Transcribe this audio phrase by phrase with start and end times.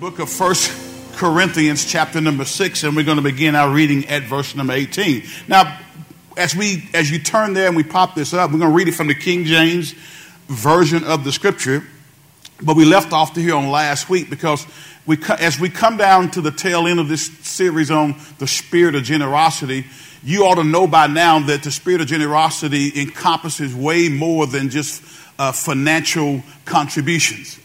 [0.00, 0.70] book of First
[1.16, 5.24] Corinthians, chapter number six, and we're going to begin our reading at verse number 18.
[5.48, 5.76] Now,
[6.36, 8.86] as we as you turn there and we pop this up, we're going to read
[8.86, 9.94] it from the King James
[10.46, 11.82] version of the scripture.
[12.62, 14.64] But we left off to here on last week because
[15.04, 18.94] we, as we come down to the tail end of this series on the spirit
[18.94, 19.84] of generosity,
[20.22, 24.70] you ought to know by now that the spirit of generosity encompasses way more than
[24.70, 25.02] just
[25.40, 27.58] uh, financial contributions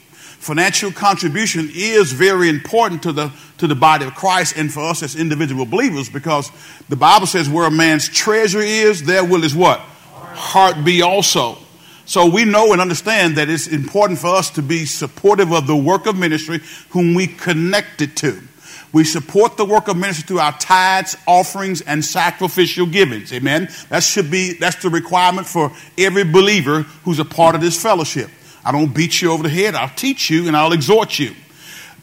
[0.44, 5.02] financial contribution is very important to the, to the body of Christ and for us
[5.02, 6.52] as individual believers because
[6.90, 9.80] the Bible says where a man's treasure is, there will his what?
[9.80, 11.58] Heart be also.
[12.06, 15.78] So we know and understand that it's important for us to be supportive of the
[15.78, 18.42] work of ministry whom we connected to.
[18.92, 23.32] We support the work of ministry through our tithes, offerings, and sacrificial givings.
[23.32, 23.70] Amen.
[23.88, 28.30] That should be, that's the requirement for every believer who's a part of this fellowship.
[28.66, 29.76] I don't beat you over the head.
[29.76, 31.34] I'll teach you and I'll exhort you.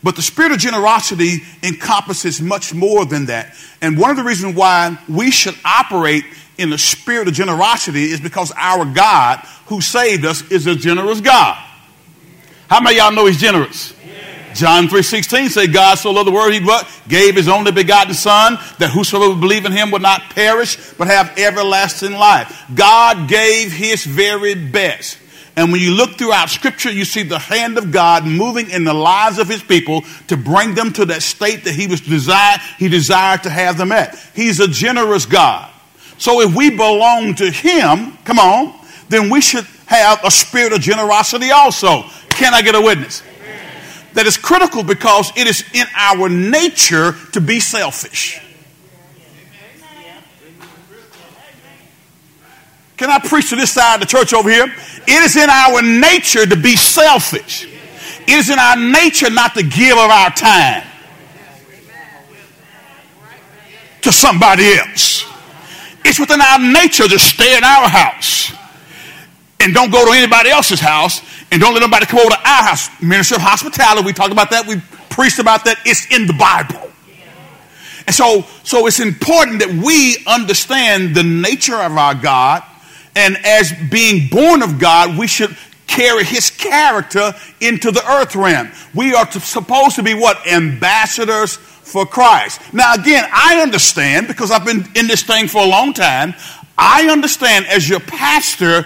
[0.02, 3.54] But the spirit of generosity encompasses much more than that.
[3.82, 6.24] And one of the reasons why we should operate
[6.56, 11.20] in the spirit of generosity is because our God, who saved us, is a generous
[11.20, 11.56] God.
[12.68, 13.94] How many y'all know He's generous?
[14.54, 16.88] John 3.16 say God so loved the world he what?
[17.08, 21.06] Gave his only begotten son that whosoever would believe in him would not perish but
[21.06, 22.64] have everlasting life.
[22.74, 25.18] God gave his very best.
[25.56, 28.94] And when you look throughout scripture, you see the hand of God moving in the
[28.94, 32.88] lives of his people to bring them to that state that he was desired, he
[32.88, 34.16] desired to have them at.
[34.34, 35.70] He's a generous God.
[36.18, 38.78] So if we belong to him, come on,
[39.08, 42.04] then we should have a spirit of generosity also.
[42.28, 43.22] Can I get a witness?
[44.14, 48.40] That is critical because it is in our nature to be selfish.
[53.00, 54.66] Can I preach to this side of the church over here?
[54.66, 57.64] It is in our nature to be selfish.
[57.64, 60.84] It is in our nature not to give of our time
[64.02, 65.24] to somebody else.
[66.04, 68.52] It's within our nature to stay in our house
[69.60, 72.64] and don't go to anybody else's house and don't let nobody come over to our
[72.64, 72.90] house.
[73.00, 74.76] Ministry of hospitality, we talked about that, we
[75.08, 75.78] preached about that.
[75.86, 76.92] It's in the Bible.
[78.06, 82.62] And so, so it's important that we understand the nature of our God
[83.16, 85.56] and as being born of God, we should
[85.86, 88.70] carry his character into the earth realm.
[88.94, 90.46] We are to, supposed to be what?
[90.46, 92.60] Ambassadors for Christ.
[92.72, 96.34] Now, again, I understand because I've been in this thing for a long time.
[96.78, 98.84] I understand as your pastor,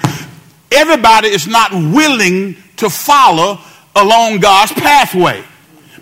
[0.73, 3.61] everybody is not willing to follow
[3.95, 5.45] along God's pathway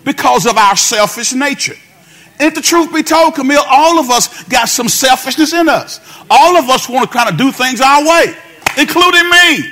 [0.03, 1.75] because of our selfish nature.
[2.39, 5.99] If the truth be told, Camille, all of us got some selfishness in us.
[6.29, 8.35] All of us want to kind of do things our way,
[8.77, 9.71] including me.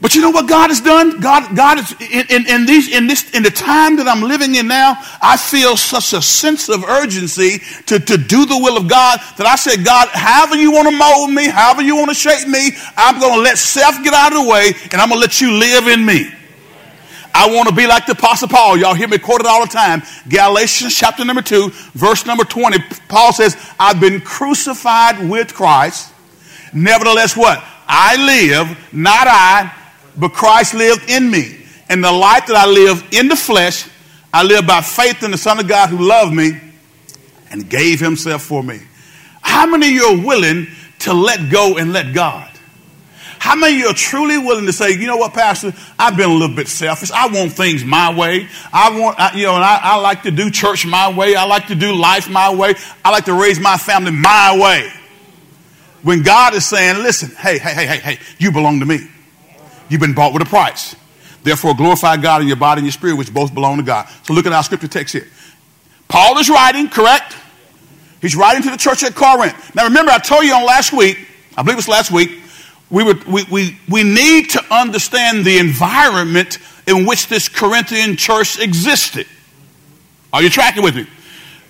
[0.00, 1.20] But you know what God has done?
[1.20, 4.54] God, God is in, in, in, these in this in the time that I'm living
[4.54, 8.88] in now, I feel such a sense of urgency to, to do the will of
[8.88, 12.14] God that I said, God, however you want to mold me, however you want to
[12.14, 15.40] shape me, I'm gonna let self get out of the way and I'm gonna let
[15.40, 16.30] you live in me.
[17.38, 18.78] I want to be like the Apostle Paul.
[18.78, 20.02] Y'all hear me quoted all the time.
[20.26, 22.78] Galatians chapter number 2, verse number 20.
[23.08, 26.14] Paul says, I've been crucified with Christ.
[26.72, 27.62] Nevertheless, what?
[27.86, 29.70] I live, not I,
[30.16, 31.58] but Christ lived in me.
[31.90, 33.86] And the life that I live in the flesh,
[34.32, 36.58] I live by faith in the Son of God who loved me
[37.50, 38.80] and gave himself for me.
[39.42, 40.68] How many of you are willing
[41.00, 42.50] to let go and let God?
[43.38, 46.30] How many of you are truly willing to say, you know what, Pastor, I've been
[46.30, 47.10] a little bit selfish.
[47.10, 48.48] I want things my way.
[48.72, 51.36] I want, I, you know, and I, I like to do church my way.
[51.36, 52.74] I like to do life my way.
[53.04, 54.90] I like to raise my family my way.
[56.02, 59.00] When God is saying, listen, hey, hey, hey, hey, hey, you belong to me.
[59.88, 60.96] You've been bought with a price.
[61.42, 64.08] Therefore, glorify God in your body and your spirit, which both belong to God.
[64.24, 65.28] So look at our scripture text here.
[66.08, 67.36] Paul is writing, correct?
[68.20, 69.74] He's writing to the church at Corinth.
[69.74, 72.42] Now remember, I told you on last week, I believe it was last week,
[72.90, 78.60] we, would, we, we, we need to understand the environment in which this Corinthian church
[78.60, 79.26] existed.
[80.32, 81.06] Are you tracking with me?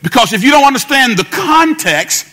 [0.02, 2.26] Because if you don't understand the context,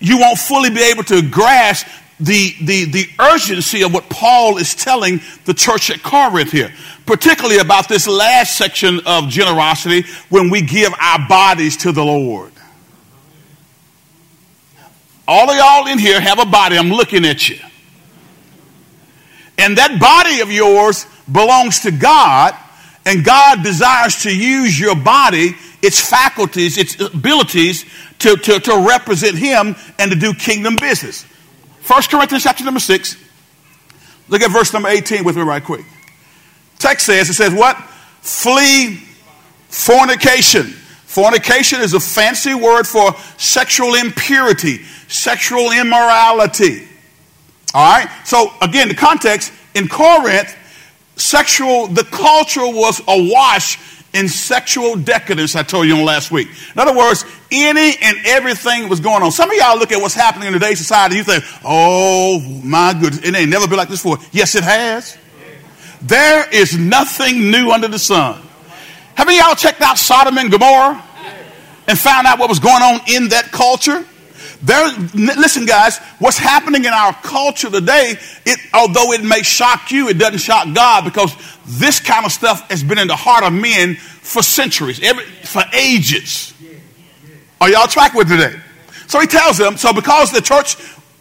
[0.00, 1.86] you won't fully be able to grasp
[2.20, 6.72] the, the, the urgency of what Paul is telling the church at Corinth here,
[7.06, 12.52] particularly about this last section of generosity when we give our bodies to the Lord.
[15.26, 16.76] All of y'all in here have a body.
[16.76, 17.58] I'm looking at you.
[19.58, 22.54] And that body of yours belongs to God,
[23.06, 27.84] and God desires to use your body, its faculties, its abilities
[28.20, 31.24] to, to, to represent Him and to do kingdom business.
[31.86, 33.16] 1 Corinthians chapter number 6.
[34.28, 35.84] Look at verse number 18 with me right quick.
[36.78, 37.76] Text says, it says what?
[38.20, 39.00] Flee
[39.74, 40.66] Fornication.
[40.66, 46.88] Fornication is a fancy word for sexual impurity, sexual immorality.
[47.74, 48.08] All right?
[48.24, 50.56] So, again, the context in Corinth,
[51.16, 53.78] sexual, the culture was awash
[54.14, 56.48] in sexual decadence, I told you on last week.
[56.72, 59.32] In other words, any and everything was going on.
[59.32, 63.24] Some of y'all look at what's happening in today's society, you think, oh my goodness,
[63.24, 64.24] it ain't never been like this before.
[64.30, 65.18] Yes, it has.
[66.00, 68.40] There is nothing new under the sun.
[69.16, 71.02] Have any y'all checked out Sodom and Gomorrah
[71.88, 74.04] and found out what was going on in that culture?
[74.64, 78.14] There, listen, guys, what's happening in our culture today,
[78.46, 82.70] it, although it may shock you, it doesn't shock God because this kind of stuff
[82.70, 86.54] has been in the heart of men for centuries, every, for ages.
[87.60, 88.58] Are y'all track with today?
[89.06, 90.76] So he tells them, so because the church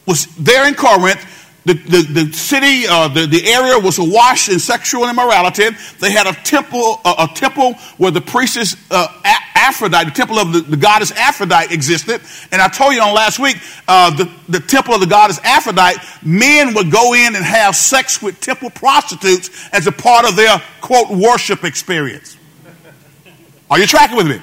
[0.06, 1.20] was there in Corinth,
[1.66, 5.70] the, the, the city, uh, the, the area was awash in sexual immorality.
[6.00, 9.08] They had a temple, uh, a temple where the priestess uh,
[9.56, 12.22] Aphrodite, the temple of the, the, goddess Aphrodite existed.
[12.52, 13.58] And I told you on last week,
[13.88, 18.22] uh, the, the temple of the goddess Aphrodite, men would go in and have sex
[18.22, 22.38] with temple prostitutes as a part of their, quote, worship experience.
[23.70, 24.42] Are you tracking with me?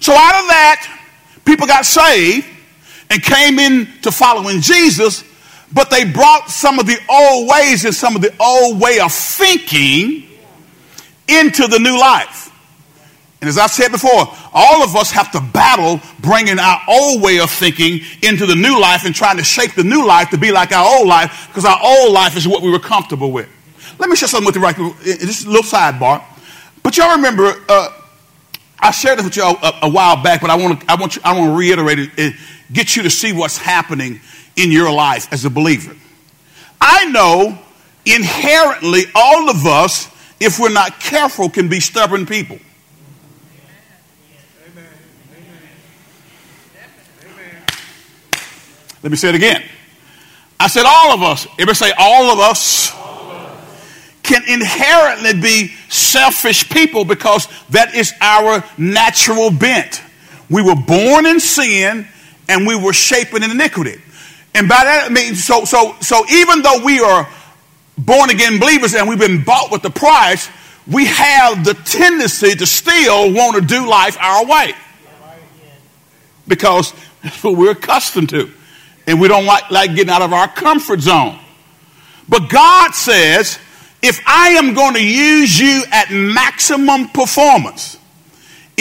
[0.00, 1.00] So out of that,
[1.44, 2.46] people got saved
[3.10, 5.22] and came in into following Jesus
[5.72, 9.12] but they brought some of the old ways and some of the old way of
[9.12, 10.28] thinking
[11.28, 12.50] into the new life.
[13.40, 17.40] And as I said before, all of us have to battle bringing our old way
[17.40, 20.52] of thinking into the new life and trying to shape the new life to be
[20.52, 23.48] like our old life because our old life is what we were comfortable with.
[23.98, 26.22] Let me share something with you right Just a little sidebar.
[26.84, 27.88] But y'all remember, uh,
[28.78, 31.16] I shared this with y'all a, a, while back, but I want to I want
[31.16, 32.34] you, I want to reiterate it and
[32.72, 34.20] get you to see what's happening
[34.56, 35.94] in your life as a believer.
[36.80, 37.58] I know
[38.04, 40.08] inherently all of us,
[40.40, 42.58] if we're not careful, can be stubborn people.
[49.02, 49.62] Let me say it again.
[50.60, 51.46] I said all of us.
[51.54, 52.92] Everybody say all of us
[54.22, 60.00] can inherently be selfish people because that is our natural bent.
[60.48, 62.06] We were born in sin
[62.48, 64.00] and we were shaped in iniquity.
[64.54, 67.28] And by that I mean, so, so, so even though we are
[67.96, 70.48] born again believers and we've been bought with the price,
[70.86, 74.74] we have the tendency to still want to do life our way.
[76.48, 78.50] Because that's what we're accustomed to.
[79.06, 81.38] And we don't like, like getting out of our comfort zone.
[82.28, 83.58] But God says,
[84.02, 87.98] if I am going to use you at maximum performance,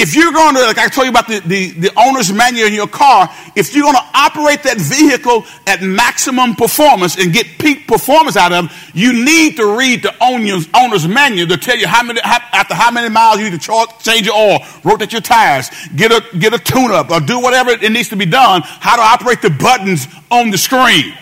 [0.02, 2.74] if you're going to, like I told you about the, the, the owner's manual in
[2.74, 7.88] your car, if you're going to operate that vehicle at maximum performance and get peak
[7.88, 11.88] performance out of them, you need to read the owner's, owner's manual to tell you
[11.88, 15.22] how many, how, after how many miles you need to change your oil, rotate your
[15.22, 18.64] tires, get a, get a tune up, or do whatever it needs to be done,
[18.64, 21.14] how to operate the buttons on the screen.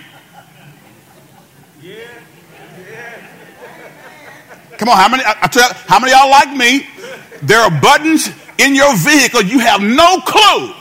[4.78, 5.26] Come on, how many?
[5.26, 6.88] I, I tell, how many y'all like me?
[7.42, 10.74] There are buttons in your vehicle, you have no clue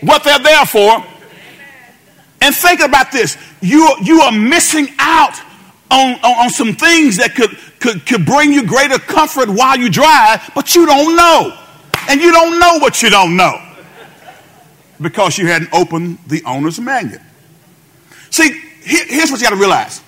[0.00, 1.04] what they're there for.
[2.40, 5.34] And think about this you, you are missing out
[5.90, 9.88] on, on, on, some things that could, could, could bring you greater comfort while you
[9.90, 11.58] drive, but you don't know.
[12.08, 13.60] And you don't know what you don't know
[15.00, 17.20] because you hadn't opened the owner's manual.
[18.30, 20.02] See, here, here's what you got to realize.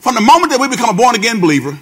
[0.00, 1.78] From the moment that we become a born again believer,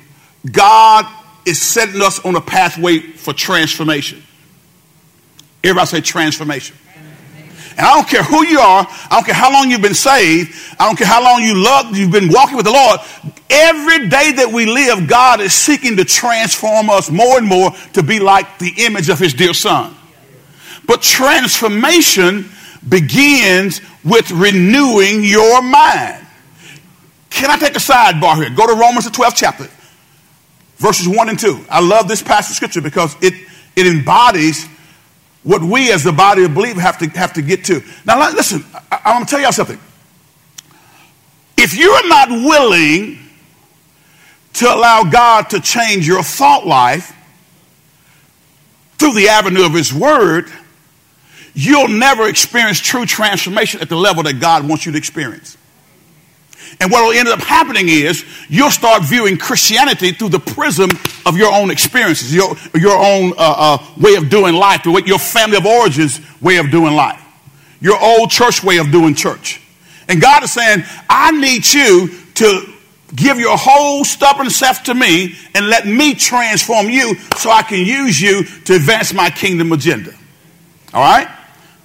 [0.51, 1.07] God
[1.47, 4.23] is setting us on a pathway for transformation.
[5.63, 6.77] Everybody say transformation.
[7.77, 10.55] And I don't care who you are, I don't care how long you've been saved,
[10.79, 13.01] I don't care how long you love, you've been walking with the Lord.
[13.49, 18.03] Every day that we live, God is seeking to transform us more and more to
[18.03, 19.95] be like the image of his dear son.
[20.87, 22.51] But transformation
[22.87, 26.27] begins with renewing your mind.
[27.31, 28.51] Can I take a sidebar here?
[28.51, 29.69] Go to Romans the 12th chapter
[30.81, 31.67] verses 1 and 2.
[31.69, 33.35] I love this passage of scripture because it,
[33.77, 34.67] it embodies
[35.43, 37.83] what we as the body of believers have to, have to get to.
[38.07, 39.79] Now, listen, I, I'm going to tell y'all something.
[41.59, 43.19] If you're not willing
[44.55, 47.15] to allow God to change your thought life
[48.97, 50.51] through the avenue of His Word,
[51.53, 55.59] you'll never experience true transformation at the level that God wants you to experience.
[56.81, 60.89] And what will end up happening is you'll start viewing Christianity through the prism
[61.27, 65.59] of your own experiences, your, your own uh, uh, way of doing life, your family
[65.59, 67.23] of origins way of doing life,
[67.81, 69.61] your old church way of doing church.
[70.09, 72.73] And God is saying, I need you to
[73.15, 77.85] give your whole stubborn self to me and let me transform you so I can
[77.85, 80.15] use you to advance my kingdom agenda.
[80.95, 81.29] All right?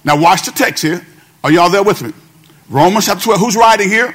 [0.04, 1.06] Now, watch the text here.
[1.44, 2.12] Are y'all there with me?
[2.70, 3.40] Romans chapter 12.
[3.40, 4.14] Who's writing here?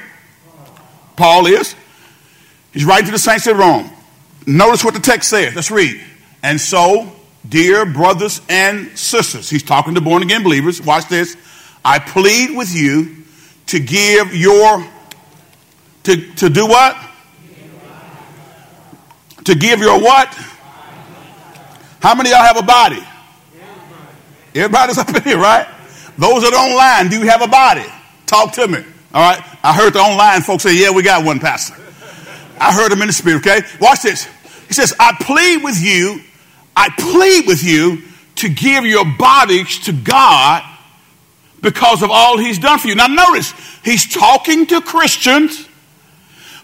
[1.16, 1.74] Paul is.
[2.72, 3.90] He's writing to the saints of Rome.
[4.46, 5.54] Notice what the text says.
[5.54, 6.00] Let's read.
[6.42, 7.12] And so,
[7.48, 10.80] dear brothers and sisters, he's talking to born again believers.
[10.80, 11.36] Watch this.
[11.84, 13.24] I plead with you
[13.66, 14.86] to give your
[16.04, 16.96] to, to do what?
[19.44, 20.28] To give your what?
[22.00, 23.02] How many y'all have a body?
[24.54, 25.66] Everybody's up in here, right?
[26.18, 27.84] Those that are online, do you have a body?
[28.26, 28.84] Talk to me.
[29.14, 29.42] All right.
[29.62, 31.74] I heard the online folks say, yeah, we got one, Pastor.
[32.58, 33.66] I heard him in the spirit, okay?
[33.80, 34.28] Watch this.
[34.68, 36.20] He says, I plead with you,
[36.76, 38.02] I plead with you
[38.36, 40.62] to give your bodies to God
[41.60, 42.94] because of all he's done for you.
[42.94, 43.52] Now, notice,
[43.84, 45.68] he's talking to Christians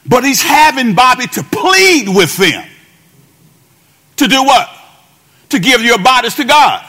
[0.09, 2.67] but he's having Bobby to plead with them.
[4.17, 4.69] To do what?
[5.51, 6.85] To give your bodies to God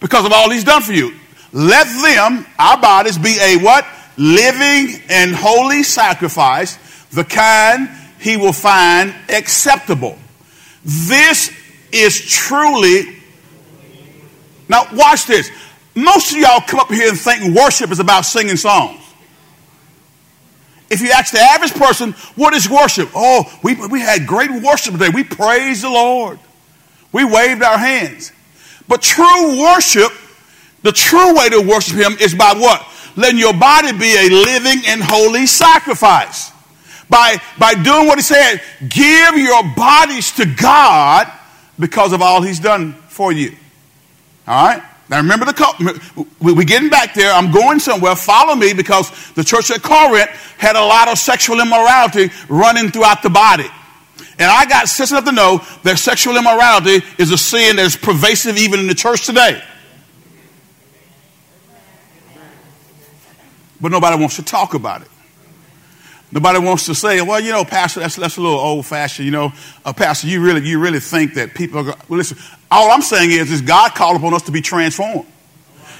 [0.00, 1.12] because of all he's done for you.
[1.52, 3.84] Let them, our bodies, be a what?
[4.16, 6.76] Living and holy sacrifice,
[7.10, 10.18] the kind he will find acceptable.
[10.84, 11.52] This
[11.92, 13.16] is truly.
[14.68, 15.50] Now, watch this.
[15.94, 19.00] Most of y'all come up here and think worship is about singing songs.
[20.88, 23.10] If you ask the average person, what is worship?
[23.14, 25.08] Oh, we, we had great worship today.
[25.08, 26.38] We praised the Lord.
[27.12, 28.32] We waved our hands.
[28.86, 30.12] But true worship,
[30.82, 32.86] the true way to worship Him is by what?
[33.16, 36.52] Letting your body be a living and holy sacrifice.
[37.08, 41.30] By, by doing what He said, give your bodies to God
[41.78, 43.56] because of all He's done for you.
[44.46, 44.82] All right?
[45.08, 47.32] Now remember the we're getting back there.
[47.32, 48.16] I'm going somewhere.
[48.16, 53.22] Follow me because the church at Corinth had a lot of sexual immorality running throughout
[53.22, 53.68] the body.
[54.38, 57.96] And I got sense enough to know that sexual immorality is a sin that is
[57.96, 59.62] pervasive even in the church today.
[63.80, 65.08] But nobody wants to talk about it.
[66.32, 69.26] Nobody wants to say, well, you know, Pastor, that's, that's a little old fashioned.
[69.26, 69.52] You know,
[69.84, 72.36] uh, Pastor, you really, you really think that people are going well, listen,
[72.70, 75.26] all I'm saying is, is God called upon us to be transformed.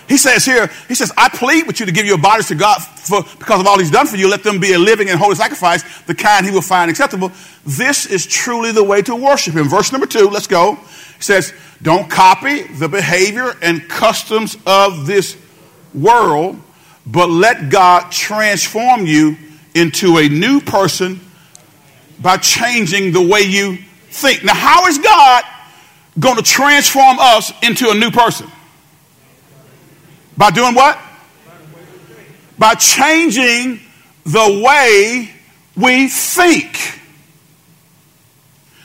[0.08, 2.78] He says here, he says, I plead with you to give your bodies to God
[2.80, 4.28] for, because of all he's done for you.
[4.28, 7.32] Let them be a living and holy sacrifice, the kind he will find acceptable.
[7.64, 9.68] This is truly the way to worship him.
[9.68, 10.76] Verse number two, let's go.
[11.16, 11.52] He says,
[11.82, 15.36] don't copy the behavior and customs of this
[15.92, 16.60] world,
[17.06, 19.36] but let God transform you
[19.74, 21.20] into a new person
[22.20, 23.78] by changing the way you
[24.10, 24.42] think.
[24.42, 25.44] Now, how is God
[26.18, 28.50] going to transform us into a new person?
[30.36, 30.98] By doing what?
[32.58, 33.80] By changing
[34.24, 35.30] the way
[35.76, 37.00] we think.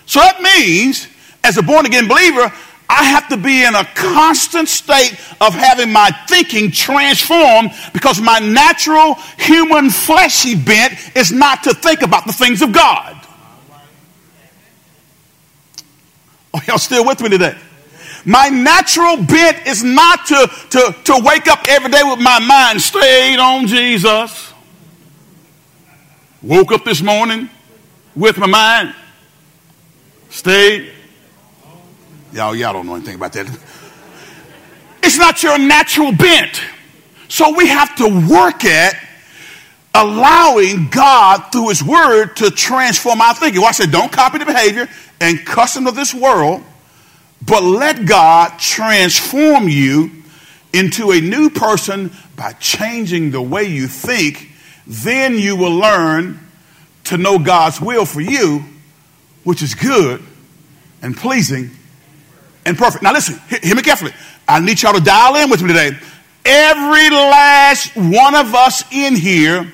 [0.06, 1.08] So that means,
[1.44, 2.54] as a born again believer,
[2.92, 8.40] I have to be in a constant state of having my thinking transformed because my
[8.40, 13.16] natural human fleshy bent is not to think about the things of God.
[16.54, 17.58] Are y'all still with me today?
[18.26, 22.82] My natural bent is not to, to, to wake up every day with my mind
[22.82, 24.52] stayed on Jesus.
[26.42, 27.50] Woke up this morning
[28.18, 28.94] with my mind
[30.30, 30.92] stayed
[32.34, 33.48] Y'all, y'all don't know anything about that.
[35.04, 36.62] It's not your natural bent.
[37.28, 38.96] So we have to work at
[39.94, 43.60] allowing God through His Word to transform our thinking.
[43.60, 44.88] Well, I said, don't copy the behavior
[45.20, 46.64] and custom of this world,
[47.46, 50.12] but let God transform you
[50.72, 54.50] into a new person by changing the way you think.
[54.88, 56.40] Then you will learn
[57.06, 58.64] to know God's will for you,
[59.44, 60.24] which is good
[61.02, 61.72] and pleasing
[62.66, 63.04] and perfect.
[63.04, 64.12] Now listen, hear me carefully.
[64.48, 65.98] I need y'all to dial in with me today.
[66.44, 69.72] Every last one of us in here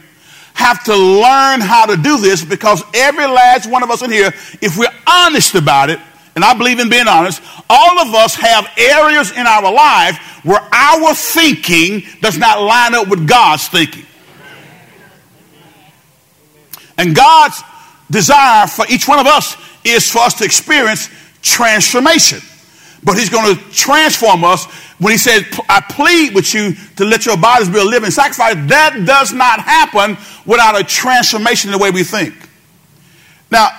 [0.54, 4.34] have to learn how to do this because every last one of us in here,
[4.62, 6.00] if we're honest about it,
[6.36, 10.62] and I believe in being honest, all of us have areas in our life where
[10.72, 14.06] our thinking does not line up with God's thinking.
[16.98, 17.62] And God's
[18.10, 21.10] desire for each one of us is for us to experience
[21.42, 22.40] transformation.
[23.04, 24.66] But he's going to transform us
[25.00, 28.56] when he says, I plead with you to let your bodies be a living sacrifice.
[28.68, 32.34] That does not happen without a transformation in the way we think.
[33.52, 33.70] Now,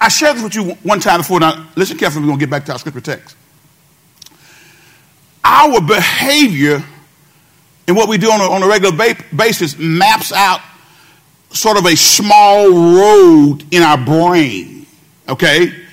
[0.00, 1.40] I shared this with you one time before.
[1.40, 2.22] Now, listen carefully.
[2.22, 3.36] We're going to get back to our scripture text.
[5.44, 6.82] Our behavior
[7.86, 8.96] and what we do on a, on a regular
[9.36, 10.60] basis maps out
[11.50, 14.86] sort of a small road in our brain,
[15.28, 15.83] okay,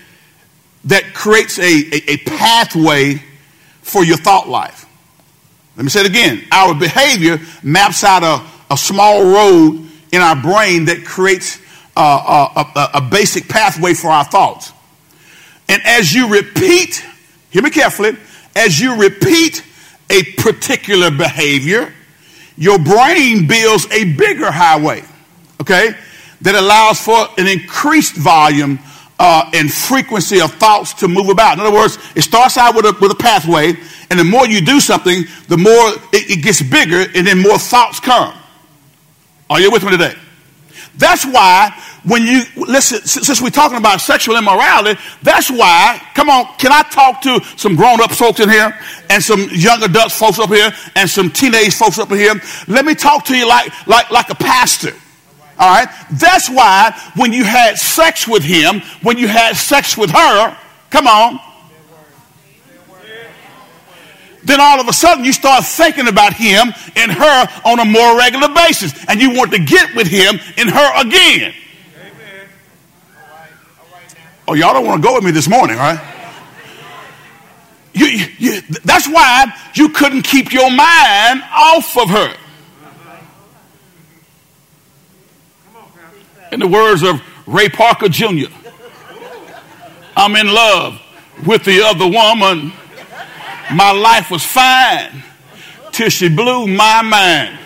[0.85, 3.21] that creates a, a, a pathway
[3.81, 4.85] for your thought life.
[5.77, 6.43] Let me say it again.
[6.51, 11.59] Our behavior maps out a, a small road in our brain that creates
[11.95, 12.00] uh,
[12.55, 14.71] uh, a, a, a, basic pathway for our thoughts.
[15.67, 17.05] And as you repeat,
[17.50, 18.17] hear me carefully,
[18.55, 19.63] as you repeat
[20.09, 21.93] a particular behavior,
[22.57, 25.03] your brain builds a bigger highway,
[25.61, 25.95] okay,
[26.41, 28.79] that allows for an increased volume
[29.22, 31.54] uh, and frequency of thoughts to move about.
[31.54, 33.74] In other words, it starts out with a, with a pathway,
[34.10, 37.60] and the more you do something, the more it, it gets bigger, and then more
[37.60, 38.36] thoughts come.
[39.48, 40.16] Are you with me today?
[40.98, 41.70] That's why
[42.04, 46.82] when you listen, since we're talking about sexual immorality, that's why, come on, can I
[46.90, 48.75] talk to some grown up folks in here
[49.12, 52.34] and some young adult folks up here and some teenage folks up here?
[52.68, 54.94] Let me talk to you like, like, like a pastor.
[55.62, 55.88] All right.
[56.13, 60.58] That's why when you had sex with him, when you had sex with her,
[60.89, 61.39] come on,
[64.44, 68.18] then all of a sudden you start thinking about him and her on a more
[68.18, 68.91] regular basis.
[69.08, 71.53] And you want to get with him and her again.
[74.48, 76.00] Oh, y'all don't want to go with me this morning, right?
[77.94, 78.08] You,
[78.39, 82.36] you, that's why you couldn't keep your mind off of her.
[86.51, 88.48] In the words of Ray Parker Jr.,
[90.15, 91.01] I'm in love
[91.46, 92.74] with the other woman
[93.74, 95.24] my life was fine
[95.91, 97.58] till she blew my mind.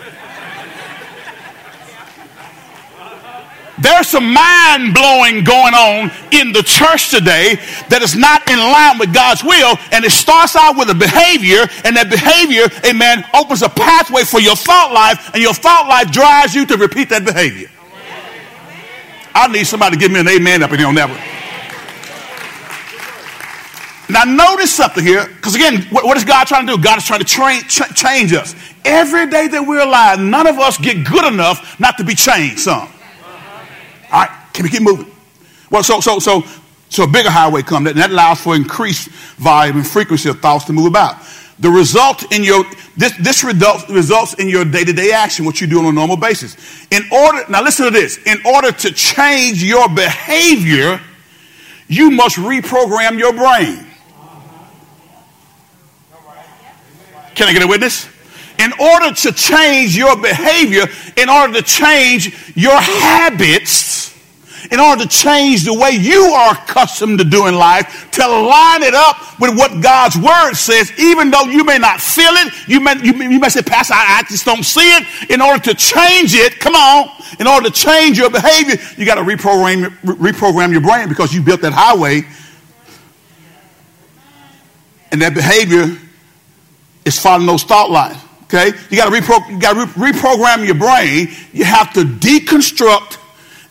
[3.78, 7.56] There's some mind blowing going on in the church today
[7.90, 11.68] that is not in line with God's will, and it starts out with a behavior,
[11.84, 16.10] and that behavior, amen, opens a pathway for your thought life, and your thought life
[16.10, 17.68] drives you to repeat that behavior.
[19.36, 21.20] I need somebody to give me an amen up in here on that one.
[24.08, 26.82] Now, notice something here, because again, what, what is God trying to do?
[26.82, 28.54] God is trying to train, ch- change us.
[28.84, 32.60] Every day that we're alive, none of us get good enough not to be changed
[32.60, 32.88] some.
[34.12, 35.12] All right, can we keep moving?
[35.70, 36.44] Well, so, so, so,
[36.88, 40.64] so a bigger highway comes, and that allows for increased volume and frequency of thoughts
[40.66, 41.16] to move about.
[41.58, 42.64] The result in your,
[42.96, 45.92] this, this result, results in your day to day action, what you do on a
[45.92, 46.56] normal basis.
[46.90, 51.00] In order, now listen to this, in order to change your behavior,
[51.88, 53.86] you must reprogram your brain.
[57.34, 58.08] Can I get a witness?
[58.58, 64.14] In order to change your behavior, in order to change your habits,
[64.70, 68.94] in order to change the way you are accustomed to doing life, to line it
[68.94, 72.94] up with what God's word says, even though you may not feel it, you may,
[73.02, 75.30] you, you may say, Pastor, I, I just don't see it.
[75.30, 79.16] In order to change it, come on, in order to change your behavior, you got
[79.16, 82.22] to reprogram, reprogram your brain because you built that highway.
[85.12, 85.96] And that behavior
[87.04, 88.18] is following those thought lines.
[88.44, 88.72] Okay?
[88.90, 91.28] You got to repro- re- reprogram your brain.
[91.52, 93.18] You have to deconstruct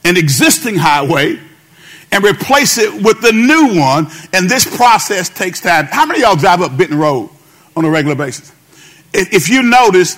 [0.03, 1.39] an existing highway
[2.15, 4.07] and replace it with the new one.
[4.31, 5.85] And this process takes time.
[5.85, 7.29] How many of y'all drive up Benton Road
[7.75, 8.53] on a regular basis?
[9.13, 10.17] If you notice,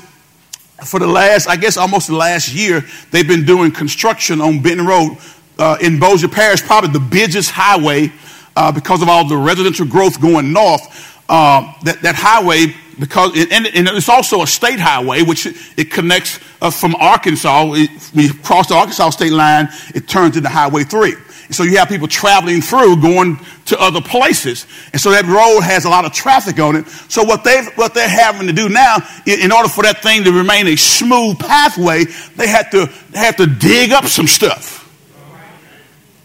[0.85, 4.85] for the last, I guess almost the last year, they've been doing construction on Benton
[4.85, 5.17] Road
[5.57, 8.11] uh, in Bossier Parish, probably the busiest highway
[8.55, 11.15] uh, because of all the residential growth going north.
[11.29, 15.91] Uh, that, that highway because it, and, and, it's also a state highway which it
[15.91, 20.85] connects uh, from arkansas it, we cross the arkansas state line it turns into highway
[20.85, 24.65] 3 and so you have people traveling through going to other places.
[24.91, 26.87] And so that road has a lot of traffic on it.
[27.09, 30.23] So what they what they're having to do now in, in order for that thing
[30.25, 32.03] to remain a smooth pathway
[32.35, 34.83] they have to they have to dig up some stuff.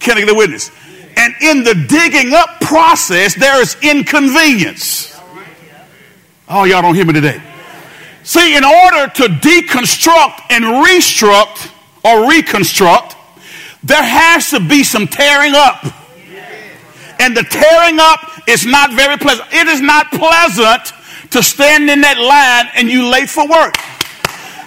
[0.01, 0.71] Can i get a witness?
[1.17, 5.09] And in the digging up process there is inconvenience.
[6.49, 7.41] Oh, y'all don't hear me today.
[8.25, 11.71] See, in order to deconstruct and restruct
[12.05, 13.17] or reconstruct,
[13.85, 15.85] there has to be some tearing up.
[17.21, 19.49] And the tearing up is not very pleasant.
[19.53, 20.93] It is not pleasant
[21.31, 23.77] to stand in that line and you late for work.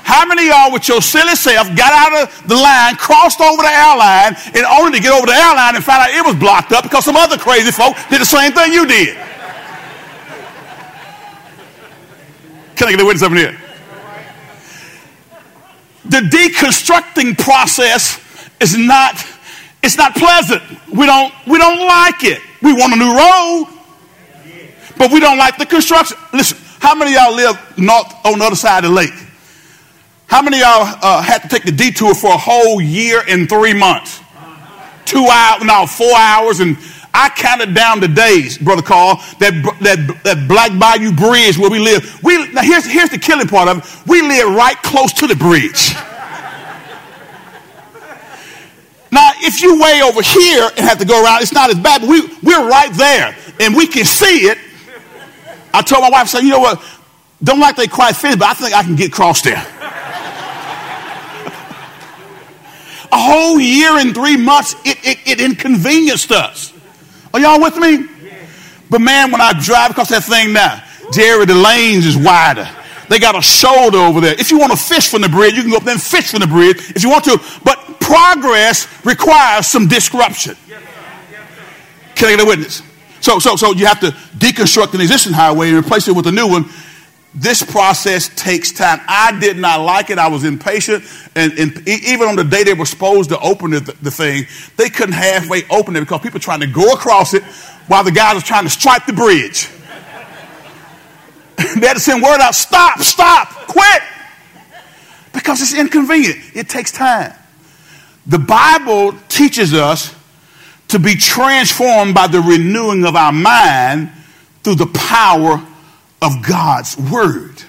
[0.06, 3.73] How many y'all with your silly self got out of the line, crossed over the
[3.73, 6.84] airline, and only to get over the airline and find out it was blocked up
[6.84, 9.17] because some other crazy folk did the same thing you did?
[12.75, 13.58] Can I get a witness up in here?
[16.06, 18.21] The deconstructing process
[18.60, 19.15] is not,
[19.84, 20.62] it's not pleasant.
[20.94, 22.41] We don't, we don't like it.
[22.62, 23.68] We want a new road,
[24.98, 26.18] but we don't like the construction.
[26.34, 29.13] Listen, how many y'all live north on the other side of the lake?
[30.28, 33.48] How many of y'all uh, had to take the detour for a whole year and
[33.48, 34.22] three months?
[35.06, 36.78] Two hours, no, four hours, and
[37.13, 41.80] I counted down the days, Brother Carl, that, that, that Black Bayou Bridge where we
[41.80, 42.22] live.
[42.24, 44.08] We, now, here's, here's the killing part of it.
[44.08, 45.94] We live right close to the bridge.
[49.15, 52.01] Now, if you way over here and have to go around, it's not as bad,
[52.01, 54.58] but we, we're right there, and we can see it.
[55.73, 56.84] I told my wife, I said, you know what?
[57.43, 59.65] Don't like they quite finished, but I think I can get across there.
[63.12, 66.73] a whole year and three months, it, it, it inconvenienced us.
[67.34, 68.08] Are y'all with me?
[68.89, 72.69] But man, when I drive across that thing now, Jerry, the lanes is wider.
[73.10, 74.34] They got a shoulder over there.
[74.39, 76.32] If you want to fish from the bridge, you can go up there and fish
[76.32, 77.39] from the bridge if you want to.
[77.63, 80.56] But progress requires some disruption.
[82.15, 82.82] Can I get a witness?
[83.22, 86.32] So, so, so you have to deconstruct an existing highway and replace it with a
[86.32, 86.70] new one
[87.36, 89.02] this process takes time.
[89.08, 90.18] I did not like it.
[90.18, 91.04] I was impatient.
[91.36, 94.46] And, and even on the day they were supposed to open the, the, thing,
[94.78, 97.44] they couldn't halfway open it because people were trying to go across it
[97.88, 99.70] while the guys were trying to stripe the bridge.
[101.94, 104.02] to send word out stop, stop, quit.
[105.34, 106.38] Because it's inconvenient.
[106.54, 107.34] It takes time.
[108.26, 110.16] The Bible teaches us
[110.88, 114.12] to be transformed by the renewing of our mind
[114.64, 115.64] through the power
[116.22, 117.62] of God's word.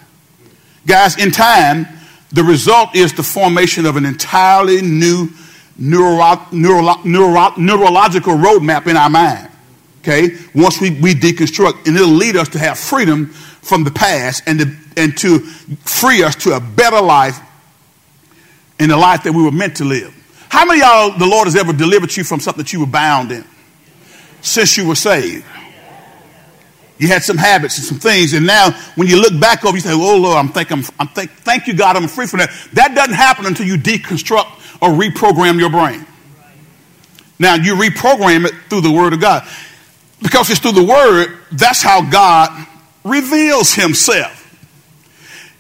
[0.87, 1.87] Guys, in time,
[2.31, 5.29] the result is the formation of an entirely new
[5.77, 9.49] neuro- neuro- neuro- neurological roadmap in our mind.
[10.01, 10.37] Okay?
[10.55, 13.35] Once we, we deconstruct, and it'll lead us to have freedom
[13.67, 15.41] from the past and to, and to
[15.85, 17.39] free us to a better life
[18.79, 20.13] in the life that we were meant to live.
[20.49, 23.33] How many y'all, the Lord has ever delivered you from something that you were bound
[23.33, 23.45] in
[24.41, 25.45] since you were saved?
[26.99, 29.83] You had some habits and some things, and now when you look back over, you
[29.83, 32.51] say, "Oh Lord, I'm thinking, I'm, I'm think, thank you God, I'm free from that."
[32.73, 34.47] That doesn't happen until you deconstruct
[34.81, 36.07] or reprogram your brain.
[37.39, 39.47] Now you reprogram it through the Word of God,
[40.23, 41.37] because it's through the Word.
[41.53, 42.67] That's how God
[43.09, 44.43] reveals Himself.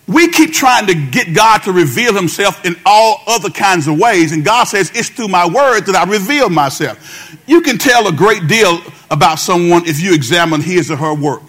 [0.09, 4.33] We keep trying to get God to reveal Himself in all other kinds of ways,
[4.33, 7.37] and God says, It's through my word that I reveal myself.
[7.47, 8.81] You can tell a great deal
[9.11, 11.43] about someone if you examine his or her work.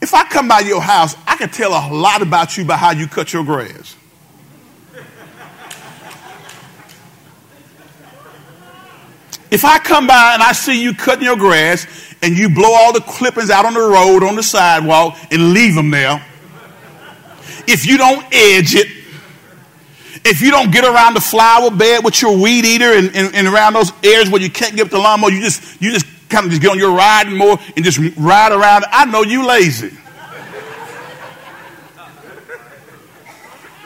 [0.00, 2.92] If I come by your house, I can tell a lot about you by how
[2.92, 3.96] you cut your grass.
[9.50, 11.86] If I come by and I see you cutting your grass
[12.22, 15.74] and you blow all the clippings out on the road, on the sidewalk, and leave
[15.74, 16.24] them there,
[17.66, 18.88] if you don't edge it,
[20.24, 23.46] if you don't get around the flower bed with your weed eater and, and, and
[23.46, 26.44] around those areas where you can't get up the lawnmower, you just you just kind
[26.44, 28.84] of just get on your riding more and just ride around.
[28.90, 29.96] I know you lazy.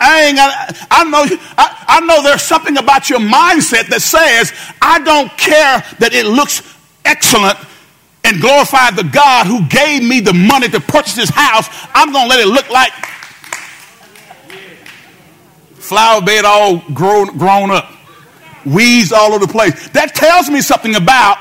[0.03, 0.89] I ain't got.
[0.91, 1.25] I know.
[1.57, 6.27] I, I know there's something about your mindset that says I don't care that it
[6.27, 6.63] looks
[7.05, 7.59] excellent
[8.25, 11.69] and glorify the God who gave me the money to purchase this house.
[11.95, 12.93] I'm gonna let it look like
[15.83, 17.91] flower bed all grown, grown up,
[18.65, 19.89] weeds all over the place.
[19.91, 21.39] That tells me something about,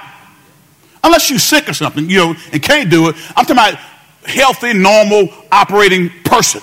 [1.03, 3.15] unless you're sick or something, you know, and can't do it.
[3.35, 3.75] I'm talking about
[4.25, 6.61] healthy, normal, operating person.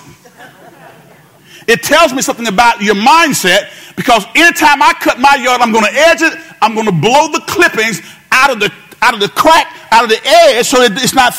[1.69, 5.85] It tells me something about your mindset because anytime I cut my yard, I'm going
[5.85, 6.33] to edge it.
[6.61, 8.01] I'm going to blow the clippings
[8.31, 11.33] out of the out of the crack, out of the edge, so that it's not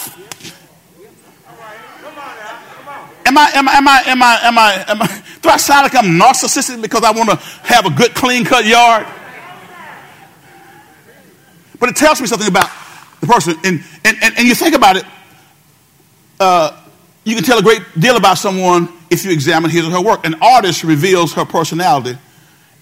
[3.26, 5.84] Am I, am I, am I, am I, am I, am I, do I sound
[5.84, 9.06] like I'm narcissistic because I want to have a good clean cut yard?
[11.78, 12.68] But it tells me something about
[13.20, 13.54] the person.
[13.62, 15.04] And, and, and, and you think about it,
[16.40, 16.79] uh,
[17.30, 20.26] you can tell a great deal about someone if you examine his or her work.
[20.26, 22.18] An artist reveals her personality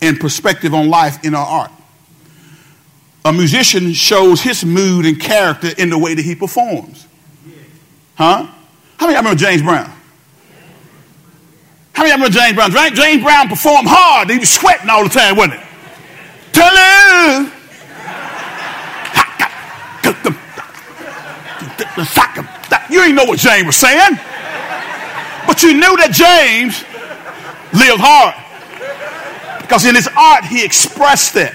[0.01, 1.71] and perspective on life in her art.
[3.25, 7.07] A musician shows his mood and character in the way that he performs.
[8.17, 8.47] Huh?
[8.97, 9.93] How many of you remember James Brown?
[11.93, 12.95] How many of you remember James Brown?
[12.95, 14.31] James Brown performed hard.
[14.31, 15.61] He was sweating all the time, wasn't it?
[16.55, 17.51] Hello.
[22.91, 24.19] You ain't know what James was saying.
[25.49, 26.85] But you knew that James
[27.73, 28.35] lived hard.
[29.63, 31.55] Because in his art, he expressed it.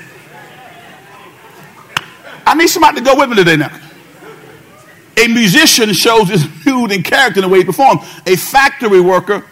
[2.44, 3.72] I need somebody to go with me today now.
[5.16, 8.02] A musician shows his mood and character in the way he performs.
[8.26, 9.46] A factory worker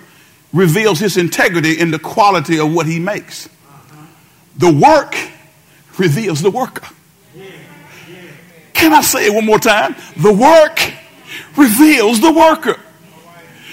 [0.52, 3.48] reveals his integrity in the quality of what he makes.
[4.58, 5.16] The work
[6.00, 6.88] reveals the worker.
[8.74, 9.96] Can I say it one more time?
[10.18, 10.80] The work
[11.56, 12.80] reveals the worker.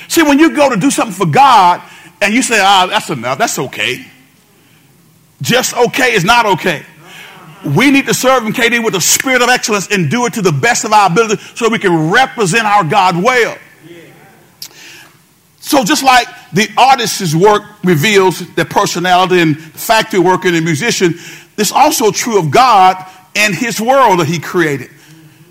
[0.08, 1.82] See, when you go to do something for God
[2.20, 4.04] and you say, ah, that's enough, that's okay.
[5.40, 6.84] Just okay is not okay.
[7.64, 10.42] We need to serve Him, KD, with a spirit of excellence and do it to
[10.42, 13.56] the best of our ability so we can represent our God well.
[15.60, 21.14] So just like the artist's work reveals their personality and factory worker and the musician,
[21.58, 22.96] it's also true of God
[23.36, 24.90] and his world that he created.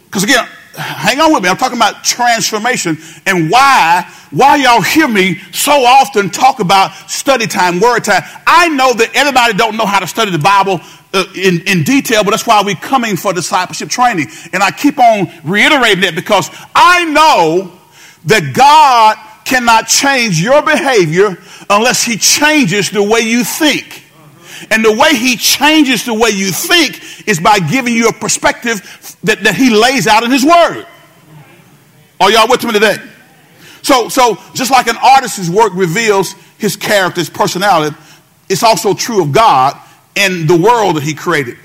[0.05, 1.49] Because again, hang on with me.
[1.49, 7.47] I'm talking about transformation and why, why y'all hear me so often talk about study
[7.47, 8.23] time, word time.
[8.45, 10.79] I know that everybody don't know how to study the Bible
[11.13, 14.27] uh, in, in detail, but that's why we're coming for discipleship training.
[14.53, 17.71] And I keep on reiterating that because I know
[18.25, 21.37] that God cannot change your behavior
[21.69, 24.03] unless he changes the way you think.
[24.71, 29.17] And the way he changes the way you think is by giving you a perspective
[29.23, 30.85] that, that he lays out in his word.
[32.19, 32.97] Are y'all with me today?
[33.81, 37.95] So, so just like an artist's work reveals his character, his personality,
[38.49, 39.79] it's also true of God
[40.15, 41.57] and the world that he created.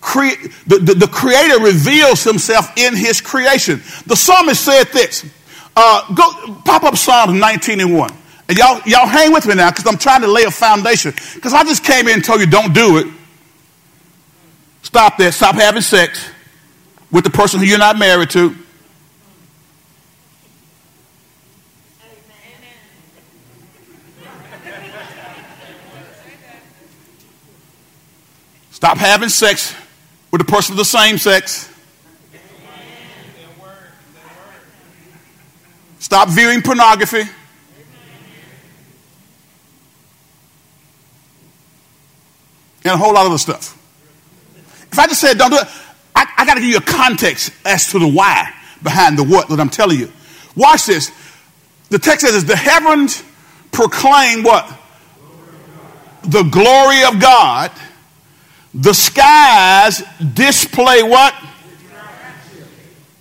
[0.00, 3.82] Cre- the, the, the creator reveals himself in his creation.
[4.06, 5.24] The psalmist said this
[5.76, 8.10] uh, go pop up Psalms 19 and 1.
[8.48, 11.14] And y'all, y'all hang with me now because I'm trying to lay a foundation.
[11.34, 13.06] Because I just came in and told you don't do it.
[14.82, 15.32] Stop that.
[15.32, 16.30] Stop having sex
[17.10, 18.54] with the person who you're not married to.
[28.70, 29.74] Stop having sex
[30.30, 31.70] with the person of the same sex.
[35.98, 37.22] Stop viewing pornography.
[42.84, 43.80] And a whole lot of other stuff.
[44.92, 45.68] If I just said don't do it,
[46.14, 49.48] I, I got to give you a context as to the why behind the what
[49.48, 50.12] that I'm telling you.
[50.54, 51.10] Watch this.
[51.88, 53.22] The text says, the heavens
[53.72, 54.68] proclaim what?
[56.22, 57.72] The glory of God.
[58.74, 60.02] The skies
[60.34, 61.34] display what?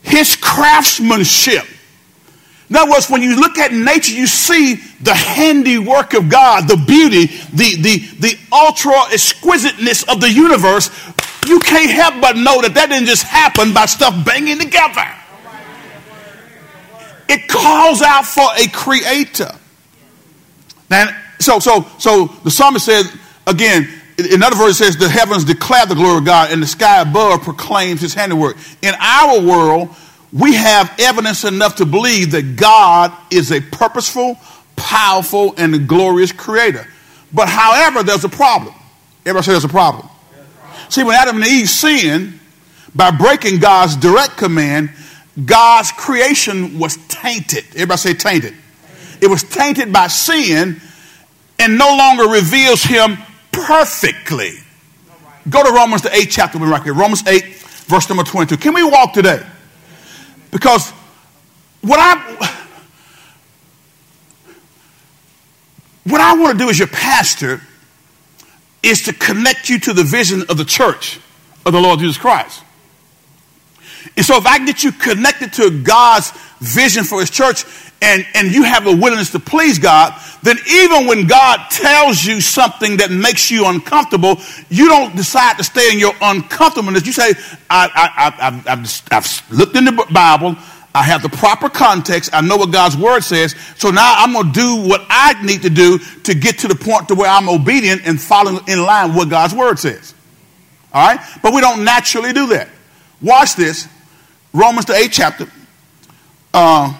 [0.02, 1.66] His craftsmanship.
[2.70, 6.78] In other words, when you look at nature, you see the handiwork of God, the
[6.78, 10.90] beauty, the, the, the ultra exquisiteness of the universe.
[11.46, 15.06] You can't help but know that that didn't just happen by stuff banging together.
[17.28, 19.52] It calls out for a creator.
[20.90, 23.16] And so, so, so the psalmist says
[23.48, 23.90] again.
[24.16, 27.02] In other words, it says the heavens declare the glory of God, and the sky
[27.02, 28.58] above proclaims His handiwork.
[28.84, 29.90] In our world,
[30.34, 34.38] we have evidence enough to believe that God is a purposeful,
[34.76, 36.88] powerful, and glorious creator.
[37.32, 38.74] But however, there's a problem.
[39.26, 40.10] Everybody say there's a problem.
[40.90, 42.40] See, when Adam and Eve sinned,
[42.96, 44.92] by breaking God's direct command,
[45.46, 47.66] God's creation was tainted.
[47.70, 48.54] Everybody say tainted.
[49.22, 50.82] It was tainted by sin
[51.60, 53.18] and no longer reveals him
[53.52, 54.52] perfectly.
[55.50, 56.94] Go to Romans, the 8th chapter, right here.
[56.94, 57.46] Romans 8,
[57.88, 58.58] verse number 22.
[58.58, 59.44] Can we walk today?
[60.54, 60.92] Because
[61.82, 62.60] what I
[66.06, 67.62] what I want to do as your pastor
[68.84, 71.20] is to connect you to the vision of the church
[71.66, 72.62] of the Lord Jesus Christ.
[74.16, 77.66] And so if I get you connected to God's vision for his church
[78.02, 80.14] and, and you have a willingness to please God,
[80.44, 84.38] then even when God tells you something that makes you uncomfortable,
[84.70, 87.06] you don't decide to stay in your uncomfortableness.
[87.06, 87.34] You say,
[87.70, 87.90] I,
[88.38, 90.58] I, have I've looked in the Bible,
[90.94, 94.52] I have the proper context, I know what God's word says, so now I'm going
[94.52, 97.50] to do what I need to do to get to the point to where I'm
[97.50, 100.14] obedient and following in line with what God's word says.
[100.94, 101.20] All right?
[101.42, 102.68] But we don't naturally do that.
[103.24, 103.88] Watch this.
[104.52, 105.48] Romans the 8th chapter.
[106.54, 106.94] Uh,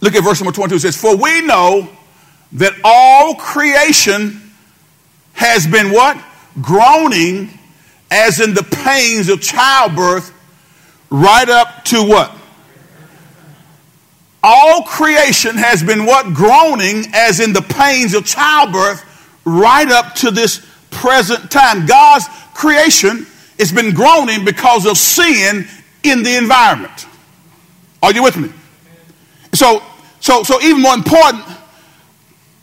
[0.00, 0.76] look at verse number 22.
[0.76, 1.88] It says, For we know
[2.52, 4.52] that all creation
[5.32, 6.22] has been what?
[6.60, 7.50] Groaning
[8.10, 10.32] as in the pains of childbirth,
[11.10, 12.32] right up to what?
[14.42, 16.34] All creation has been what?
[16.34, 19.02] Groaning as in the pains of childbirth,
[19.46, 21.86] right up to this present time.
[21.86, 23.26] God's creation
[23.58, 25.66] it's been groaning because of sin
[26.02, 27.06] in the environment.
[28.02, 28.50] Are you with me?
[29.52, 29.82] So,
[30.20, 31.44] so, so even more important,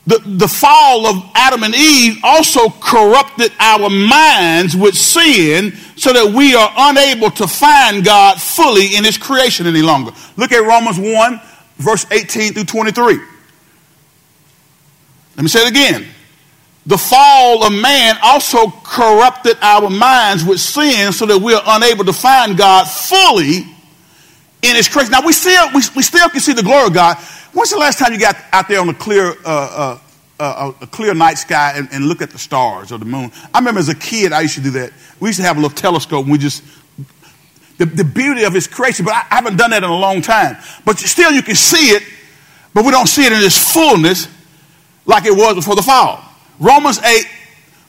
[0.06, 6.34] the, the fall of Adam and Eve also corrupted our minds with sin so that
[6.34, 10.12] we are unable to find God fully in his creation any longer.
[10.38, 11.42] Look at Romans 1,
[11.78, 13.20] verse 18 through 23.
[15.38, 16.08] Let me say it again
[16.86, 22.06] the fall of man also corrupted our minds with sin so that we are unable
[22.06, 23.60] to find God fully
[24.64, 25.12] in his creation.
[25.12, 27.18] Now we still we, we still can see the glory of God.
[27.54, 30.00] When's the last time you got out there on a clear, uh, uh,
[30.40, 33.32] uh, a clear night sky and, and look at the stars or the moon?
[33.54, 34.92] I remember as a kid, I used to do that.
[35.20, 36.64] We used to have a little telescope and we just,
[37.78, 40.22] the, the beauty of his creation, but I, I haven't done that in a long
[40.22, 40.58] time.
[40.86, 42.04] But still, you can see it,
[42.74, 44.30] but we don't see it in its fullness
[45.06, 46.24] like it was before the fall.
[46.62, 47.26] Romans 8,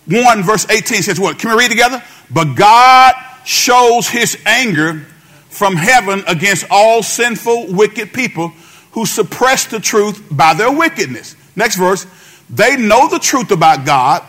[0.06, 1.38] 1 verse 18 says what?
[1.38, 2.02] Can we read together?
[2.30, 5.06] But God shows his anger
[5.50, 8.48] from heaven against all sinful, wicked people
[8.92, 11.36] who suppress the truth by their wickedness.
[11.54, 12.06] Next verse.
[12.48, 14.22] They know the truth about God.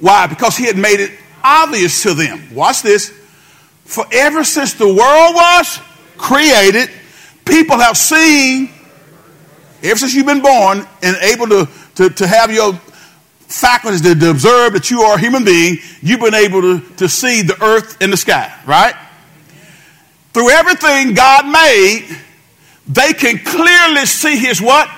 [0.00, 0.26] Why?
[0.26, 1.12] Because he had made it
[1.44, 2.54] obvious to them.
[2.54, 3.10] Watch this.
[3.84, 5.80] For ever since the world was
[6.16, 6.90] created,
[7.44, 8.70] people have seen,
[9.82, 12.78] ever since you've been born and able to, to, to have your
[13.52, 17.42] faculties to observe that you are a human being, you've been able to, to see
[17.42, 18.94] the earth and the sky, right?
[20.32, 22.18] Through everything God made,
[22.88, 24.90] they can clearly see his what?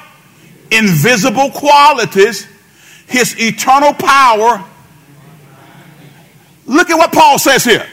[0.71, 2.47] Invisible qualities,
[3.07, 4.64] his eternal power.
[6.67, 7.87] Look at what Paul says here.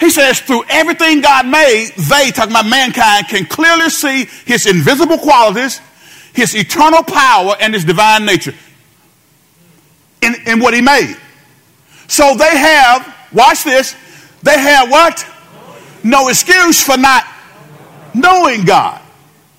[0.00, 5.16] He says, through everything God made, they, talking about mankind, can clearly see his invisible
[5.18, 5.80] qualities,
[6.34, 8.52] his eternal power, and his divine nature
[10.22, 11.16] in, in what he made.
[12.08, 13.96] So they have, watch this,
[14.42, 15.26] they have what?
[16.04, 17.24] No excuse for not
[18.14, 19.00] knowing God.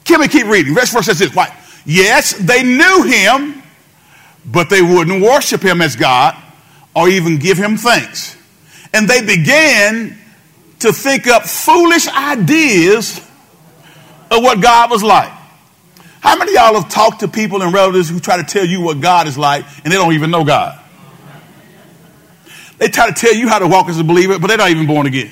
[0.05, 0.73] Can we keep reading?
[0.73, 1.35] Verse 4 says this.
[1.35, 1.53] Why?
[1.85, 3.61] Yes, they knew him,
[4.45, 6.35] but they wouldn't worship him as God
[6.95, 8.35] or even give him thanks.
[8.93, 10.17] And they began
[10.79, 13.19] to think up foolish ideas
[14.31, 15.31] of what God was like.
[16.27, 18.99] How many y'all have talked to people and relatives who try to tell you what
[18.99, 20.77] God is like and they don't even know God?
[22.79, 24.87] They try to tell you how to walk as a believer, but they're not even
[24.87, 25.31] born again.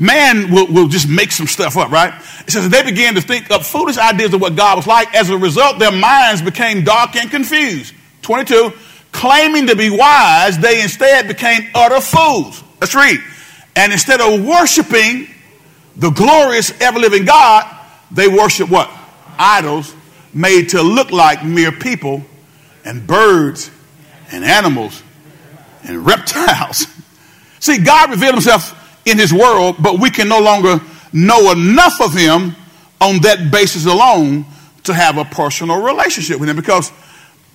[0.00, 2.12] Man will, will just make some stuff up, right?
[2.48, 5.14] It says they began to think up foolish ideas of what God was like.
[5.14, 7.94] As a result, their minds became dark and confused.
[8.22, 8.72] 22,
[9.12, 12.60] claiming to be wise, they instead became utter fools.
[12.80, 13.20] Let's read.
[13.76, 15.28] And instead of worshiping
[15.94, 17.72] the glorious, ever living God,
[18.10, 18.90] they worship what?
[19.38, 19.94] Idols
[20.32, 22.22] made to look like mere people
[22.84, 23.70] and birds
[24.30, 25.02] and animals
[25.84, 26.86] and reptiles.
[27.60, 30.80] See, God revealed himself in his world, but we can no longer
[31.12, 32.54] know enough of him
[33.00, 34.44] on that basis alone
[34.84, 36.92] to have a personal relationship with him because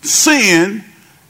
[0.01, 0.83] sin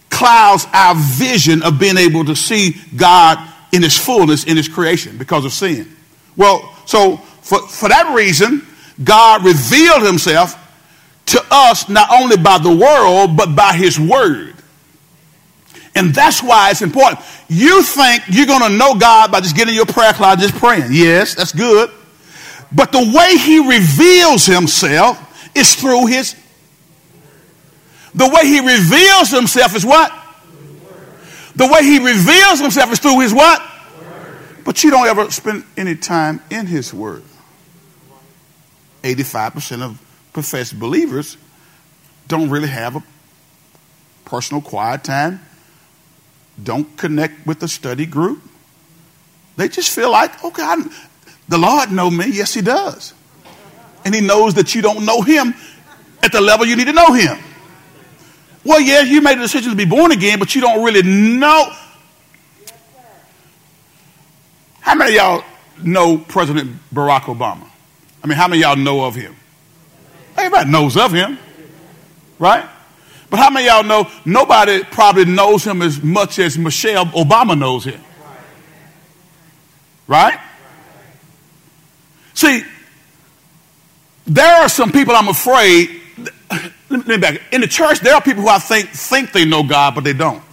[0.10, 3.38] clouds our vision of being able to see God
[3.72, 5.96] in his fullness in his creation because of sin.
[6.36, 8.66] Well, so for, for that reason,
[9.04, 10.56] God revealed himself
[11.28, 14.56] to us not only by the world, but by his word.
[15.96, 17.20] And that's why it's important.
[17.50, 20.92] You think you're going to know God by just getting your prayer closet, just praying.
[20.92, 21.90] Yes, that's good.
[22.72, 25.20] But the way he reveals himself
[25.56, 26.36] is through his.
[28.16, 30.12] The way he reveals himself is what?
[31.56, 33.62] The way he reveals himself is through his what?
[34.64, 37.24] But you don't ever spend any time in his word.
[39.04, 40.02] 85% of
[40.34, 41.38] professed believers
[42.28, 43.04] don't really have a
[44.26, 45.42] personal quiet time
[46.62, 48.42] don't connect with the study group.
[49.58, 50.84] They just feel like, okay, I,
[51.48, 52.26] the Lord know me.
[52.28, 53.14] Yes, he does.
[54.06, 55.54] And he knows that you don't know him
[56.24, 57.38] at the level you need to know him.
[58.64, 61.72] Well, yeah, you made a decision to be born again, but you don't really know.
[64.82, 65.44] How many of y'all
[65.84, 67.71] know President Barack Obama?
[68.24, 69.36] I mean, how many y'all know of him?
[70.38, 71.38] Everybody knows of him,
[72.40, 72.68] right?
[73.30, 77.86] But how many y'all know nobody probably knows him as much as Michelle Obama knows
[77.86, 78.02] him?
[80.08, 80.40] Right?
[82.34, 82.64] See,
[84.28, 86.02] there are some people I'm afraid.
[86.90, 87.42] Let me back.
[87.52, 90.14] In the church, there are people who I think think they know God, but they
[90.14, 90.44] don't.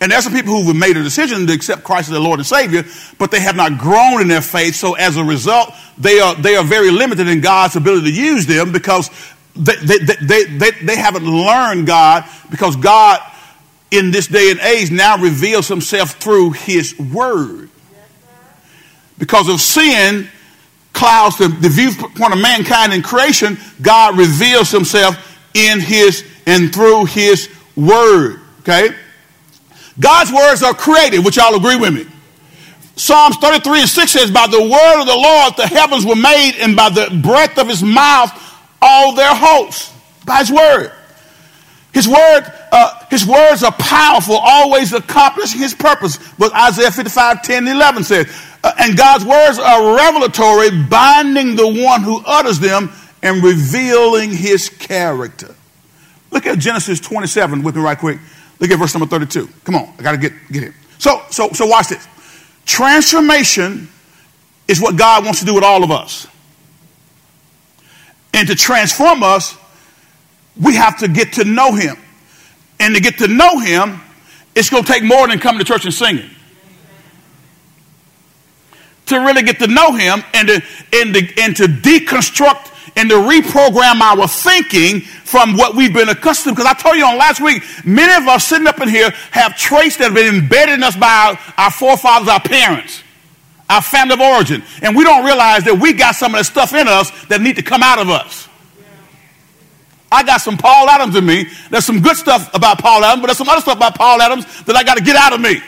[0.00, 2.38] And there's some people who have made a decision to accept Christ as their Lord
[2.38, 2.84] and Savior,
[3.18, 4.74] but they have not grown in their faith.
[4.74, 8.46] So as a result, they are they are very limited in God's ability to use
[8.46, 9.10] them because
[9.56, 13.20] they, they, they, they, they haven't learned God because God,
[13.90, 17.70] in this day and age, now reveals himself through his word.
[19.18, 20.28] Because of sin,
[20.92, 25.16] clouds the, the viewpoint of mankind in creation, God reveals himself
[25.54, 28.40] in his and through his word.
[28.60, 28.90] Okay?
[30.00, 32.06] God's words are created, which y'all agree with me.
[32.96, 36.56] Psalms 33 and 6 says, By the word of the Lord the heavens were made,
[36.60, 38.32] and by the breath of his mouth
[38.80, 39.92] all their hopes
[40.24, 40.92] by his word.
[41.92, 46.18] His word, uh, his words are powerful, always accomplishing his purpose.
[46.38, 48.44] But Isaiah 55, 10 and 11 says.
[48.62, 52.90] Uh, and God's words are revelatory, binding the one who utters them
[53.22, 55.54] and revealing his character.
[56.30, 58.18] Look at Genesis 27 with me right quick.
[58.60, 59.48] Look at verse number 32.
[59.64, 60.74] Come on, I got to get, get it.
[60.98, 62.06] So, so, so watch this.
[62.66, 63.88] Transformation
[64.66, 66.26] is what God wants to do with all of us.
[68.34, 69.56] And to transform us,
[70.60, 71.96] we have to get to know him.
[72.80, 74.00] And to get to know him,
[74.54, 76.28] it's going to take more than coming to church and singing.
[79.06, 83.16] To really get to know him and to, and to, and to deconstruct and to
[83.16, 86.56] reprogram our thinking from what we've been accustomed.
[86.56, 89.56] Because I told you on last week, many of us sitting up in here have
[89.56, 93.02] traits that have been embedded in us by our, our forefathers, our parents,
[93.68, 94.62] our family of origin.
[94.82, 97.56] And we don't realize that we got some of the stuff in us that need
[97.56, 98.48] to come out of us.
[100.10, 101.46] I got some Paul Adams in me.
[101.70, 104.46] There's some good stuff about Paul Adams, but there's some other stuff about Paul Adams
[104.64, 105.60] that I got to get out of me.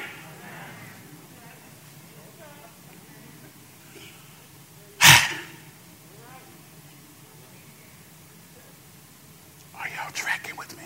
[9.74, 10.84] Are y'all tracking with me?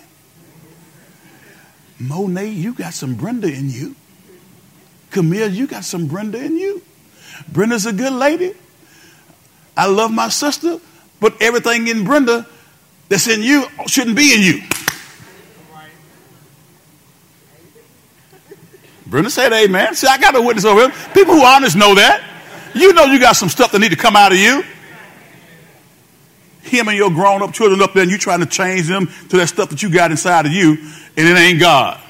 [2.09, 3.95] Monet, you got some Brenda in you.
[5.11, 6.83] Camille, you got some Brenda in you.
[7.49, 8.53] Brenda's a good lady.
[9.77, 10.79] I love my sister,
[11.21, 12.47] but everything in Brenda
[13.09, 14.63] that's in you shouldn't be in you.
[19.07, 19.95] Brenda said amen.
[19.95, 20.93] See, I got a witness over here.
[21.13, 22.23] People who are honest know that.
[22.75, 24.65] You know you got some stuff that need to come out of you.
[26.65, 29.37] Him and your grown up children up there, and you trying to change them to
[29.37, 30.79] that stuff that you got inside of you,
[31.17, 32.01] and it ain't God.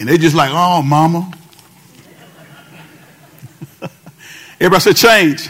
[0.00, 1.30] And they just like, oh, mama.
[4.60, 5.48] Everybody say change.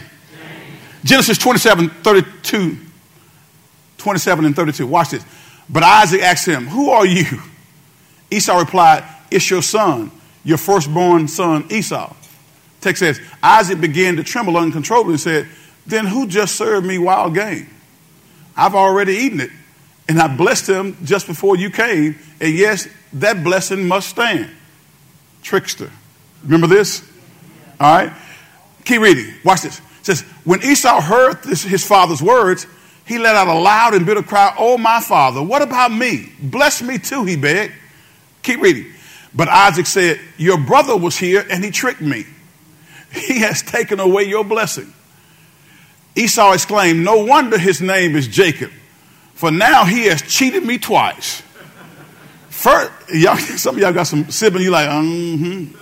[1.05, 2.77] Genesis 27, 32,
[3.97, 4.87] 27 and 32.
[4.87, 5.25] Watch this.
[5.69, 7.25] But Isaac asked him, Who are you?
[8.31, 10.11] Esau replied, It's your son,
[10.45, 12.15] your firstborn son Esau.
[12.81, 15.49] Text says, Isaac began to tremble uncontrollably and said,
[15.91, 17.69] Then who just served me wild game?
[18.57, 19.51] I've already eaten it,
[20.09, 24.51] and I blessed him just before you came, and yes, that blessing must stand.
[25.43, 25.91] Trickster.
[26.45, 27.03] Remember this?
[27.81, 28.13] All right?
[28.85, 29.35] Keep reading.
[29.45, 32.67] Watch this It says, when Esau heard this, his father's words,
[33.05, 36.33] he let out a loud and bitter cry, Oh, my father, what about me?
[36.41, 37.73] Bless me too, he begged.
[38.43, 38.87] Keep reading.
[39.35, 42.27] But Isaac said, Your brother was here and he tricked me.
[43.13, 44.93] He has taken away your blessing.
[46.15, 48.71] Esau exclaimed, No wonder his name is Jacob,
[49.35, 51.43] for now he has cheated me twice.
[52.49, 55.77] First, y'all, some of y'all got some siblings, you like, mm-hmm.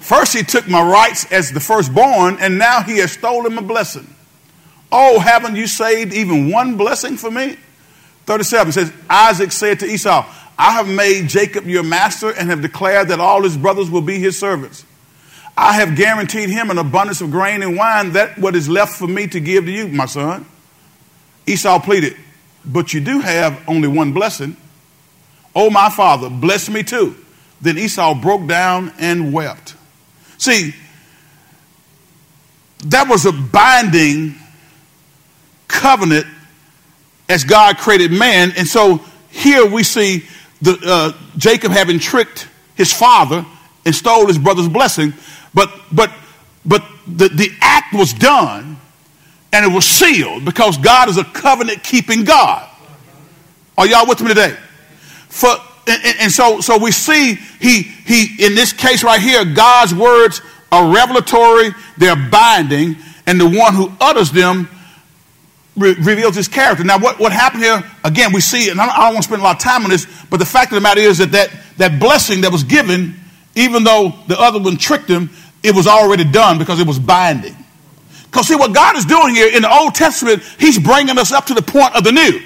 [0.00, 4.06] First, he took my rights as the firstborn, and now he has stolen my blessing.
[4.92, 7.56] Oh, haven't you saved even one blessing for me?
[8.26, 10.24] 37 says, Isaac said to Esau,
[10.56, 14.18] I have made Jacob your master and have declared that all his brothers will be
[14.18, 14.85] his servants.
[15.56, 19.06] I have guaranteed him an abundance of grain and wine, that what is left for
[19.06, 20.44] me to give to you, my son.
[21.46, 22.16] Esau pleaded,
[22.64, 24.56] But you do have only one blessing.
[25.54, 27.16] Oh, my father, bless me too.
[27.62, 29.74] Then Esau broke down and wept.
[30.36, 30.74] See,
[32.84, 34.34] that was a binding
[35.68, 36.26] covenant
[37.28, 38.52] as God created man.
[38.56, 39.00] And so
[39.30, 40.24] here we see
[40.60, 43.46] the, uh, Jacob having tricked his father
[43.84, 45.14] and stole his brother's blessing.
[45.56, 46.12] But, but,
[46.64, 48.76] but the, the act was done
[49.52, 52.68] and it was sealed because God is a covenant keeping God.
[53.78, 54.54] Are y'all with me today?
[55.28, 55.56] For
[55.88, 60.42] and, and, so, so we see he, he, in this case right here, God's words
[60.72, 62.96] are revelatory, they're binding,
[63.26, 64.68] and the one who utters them
[65.76, 66.82] re- reveals his character.
[66.82, 69.28] Now, what, what happened here, again, we see, and I don't, I don't want to
[69.28, 71.32] spend a lot of time on this, but the fact of the matter is that,
[71.32, 73.14] that that blessing that was given,
[73.54, 75.30] even though the other one tricked him,
[75.66, 77.56] it was already done because it was binding.
[78.24, 81.46] Because see, what God is doing here in the Old Testament, He's bringing us up
[81.46, 82.40] to the point of the new.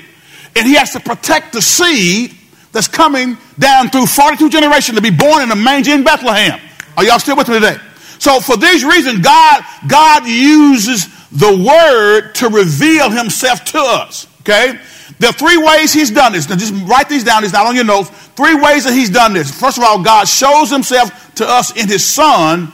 [0.57, 2.37] And He has to protect the seed
[2.73, 6.61] that's coming down through 42 generations to be born in a manger in Bethlehem.
[6.97, 7.77] Are y'all still with me today?
[8.19, 14.27] So for these reasons, God, God uses the word to reveal himself to us.
[14.43, 14.79] Okay?
[15.19, 16.49] There are three ways he's done this.
[16.49, 17.45] Now just write these down.
[17.45, 18.11] It's not on your notes.
[18.37, 19.51] Three ways that he's done this.
[19.51, 22.73] First of all, God shows himself to us in his son,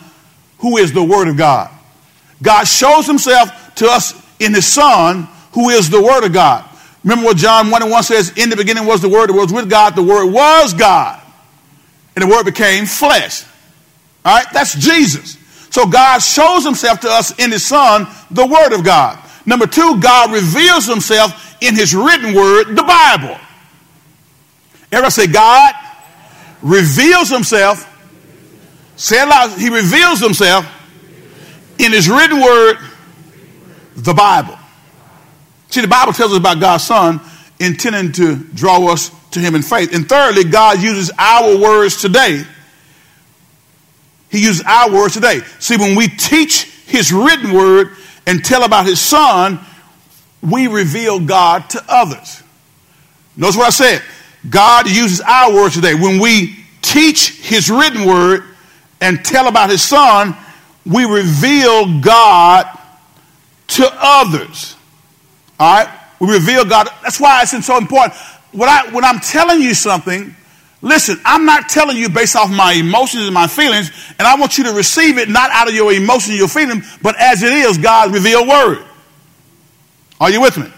[0.59, 1.71] who is the word of God.
[2.43, 6.69] God shows himself to us in his son, who is the word of God.
[7.07, 9.43] Remember what John 1 and 1 says, in the beginning was the Word, the Word
[9.43, 11.23] was with God, the Word was God.
[12.17, 13.45] And the Word became flesh.
[14.25, 15.39] All right, that's Jesus.
[15.71, 19.23] So God shows himself to us in his Son, the Word of God.
[19.47, 23.39] Number two, God reveals himself in his written word, the Bible.
[24.91, 25.75] Everybody say, God
[26.61, 27.93] reveals himself.
[28.97, 29.59] Say it loud.
[29.59, 30.67] He reveals himself
[31.79, 32.79] in his written word,
[33.97, 34.59] The Bible.
[35.71, 37.21] See, the Bible tells us about God's Son
[37.59, 39.95] intending to draw us to Him in faith.
[39.95, 42.45] And thirdly, God uses our words today.
[44.31, 45.41] He uses our words today.
[45.59, 47.93] See, when we teach His written word
[48.27, 49.61] and tell about His Son,
[50.43, 52.43] we reveal God to others.
[53.37, 54.03] Notice what I said.
[54.49, 55.95] God uses our words today.
[55.95, 58.45] When we teach His written word
[59.01, 60.37] and tell about His Son,
[60.85, 62.67] we reveal God
[63.69, 64.77] to others.
[65.59, 66.01] All right?
[66.21, 66.89] We reveal God.
[67.03, 68.15] That's why it's so important.
[68.53, 70.35] When, I, when I'm telling you something,
[70.81, 74.57] listen, I'm not telling you based off my emotions and my feelings, and I want
[74.57, 77.53] you to receive it not out of your emotions and your feelings, but as it
[77.53, 78.85] is God's revealed word.
[80.21, 80.73] Are you with me?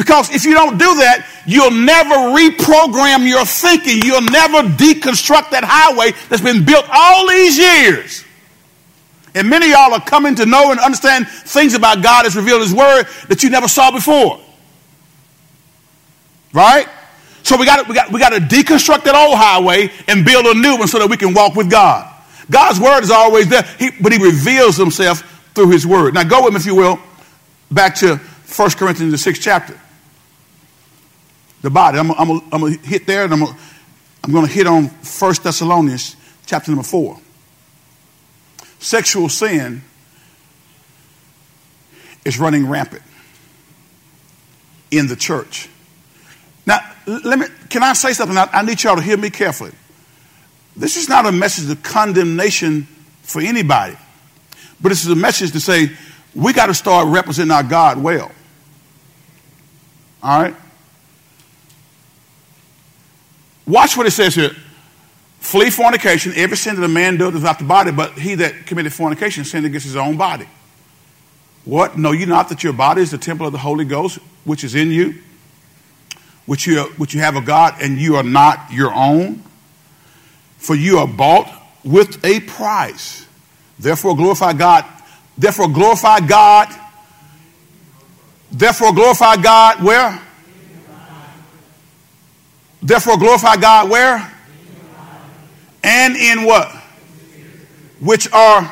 [0.00, 4.00] Because if you don't do that, you'll never reprogram your thinking.
[4.02, 8.24] You'll never deconstruct that highway that's been built all these years.
[9.34, 12.62] And many of y'all are coming to know and understand things about God as revealed
[12.62, 14.40] His Word that you never saw before.
[16.54, 16.88] Right?
[17.42, 20.54] So we got we got we got to deconstruct that old highway and build a
[20.54, 22.10] new one so that we can walk with God.
[22.50, 25.20] God's word is always there, he, but He reveals Himself
[25.54, 26.14] through His word.
[26.14, 26.98] Now go with me, if you will,
[27.70, 29.78] back to 1 Corinthians the sixth chapter.
[31.62, 31.98] The body.
[31.98, 35.34] I'm, I'm, I'm going to hit there, and I'm, I'm going to hit on 1
[35.42, 37.18] Thessalonians chapter number four
[38.80, 39.82] sexual sin
[42.24, 43.02] is running rampant
[44.90, 45.68] in the church.
[46.66, 48.36] Now, let me, can I say something?
[48.36, 49.72] I, I need y'all to hear me carefully.
[50.76, 52.84] This is not a message of condemnation
[53.22, 53.96] for anybody,
[54.80, 55.90] but this is a message to say
[56.34, 58.30] we got to start representing our God well.
[60.22, 60.54] All right?
[63.70, 64.50] Watch what it says here.
[65.38, 66.32] Flee fornication.
[66.34, 69.44] Every sin that a man does is not the body, but he that committed fornication
[69.44, 70.46] sinned against his own body.
[71.64, 71.96] What?
[71.96, 74.74] Know you not that your body is the temple of the Holy Ghost, which is
[74.74, 75.14] in you,
[76.46, 79.42] which you, which you have of God, and you are not your own?
[80.58, 81.50] For you are bought
[81.84, 83.24] with a price.
[83.78, 84.84] Therefore glorify God.
[85.38, 86.68] Therefore glorify God.
[88.50, 90.20] Therefore glorify God where?
[92.90, 94.32] Therefore glorify God where?
[95.84, 96.74] and in what?
[98.00, 98.68] Which are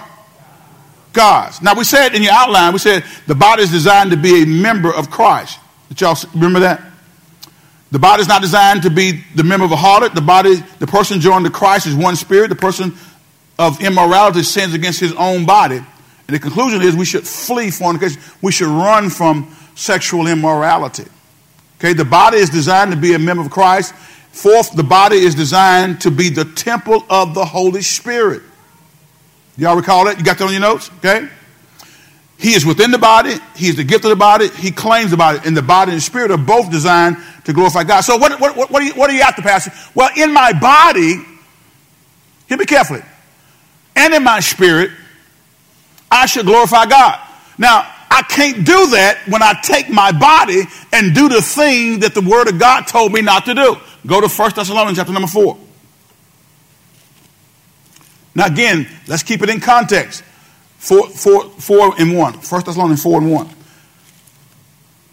[1.12, 1.62] God's.
[1.62, 4.44] Now we said in your outline, we said the body is designed to be a
[4.44, 5.60] member of Christ.
[5.88, 6.82] Did y'all remember that?
[7.92, 10.16] The body is not designed to be the member of a harlot.
[10.16, 12.48] The body, the person joined to Christ is one spirit.
[12.48, 12.94] The person
[13.56, 15.76] of immorality sins against his own body.
[15.76, 18.20] And the conclusion is we should flee fornication.
[18.42, 21.04] We should run from sexual immorality.
[21.78, 23.94] Okay, the body is designed to be a member of Christ.
[24.32, 28.42] Fourth, the body is designed to be the temple of the Holy Spirit.
[29.56, 30.18] Y'all recall that?
[30.18, 30.90] You got that on your notes?
[30.98, 31.28] Okay?
[32.38, 33.34] He is within the body.
[33.56, 34.48] He is the gift of the body.
[34.48, 35.40] He claims the body.
[35.44, 38.02] And the body and the spirit are both designed to glorify God.
[38.02, 39.72] So what, what, what, what, are, you, what are you after, Pastor?
[39.94, 41.16] Well, in my body,
[42.48, 43.02] hear me carefully,
[43.96, 44.92] and in my spirit,
[46.10, 47.20] I should glorify God.
[47.58, 52.14] Now, I can't do that when I take my body and do the thing that
[52.14, 53.76] the Word of God told me not to do.
[54.06, 55.58] Go to 1 Thessalonians chapter number 4.
[58.34, 60.22] Now, again, let's keep it in context.
[60.78, 62.32] 4, 4, 4 and 1.
[62.34, 63.48] 1 Thessalonians 4 and 1.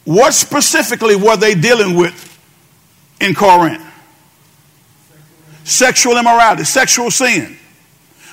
[0.06, 2.40] What specifically were they dealing with
[3.20, 3.84] in Corinth?
[5.64, 7.58] Sexual immorality, sexual sin.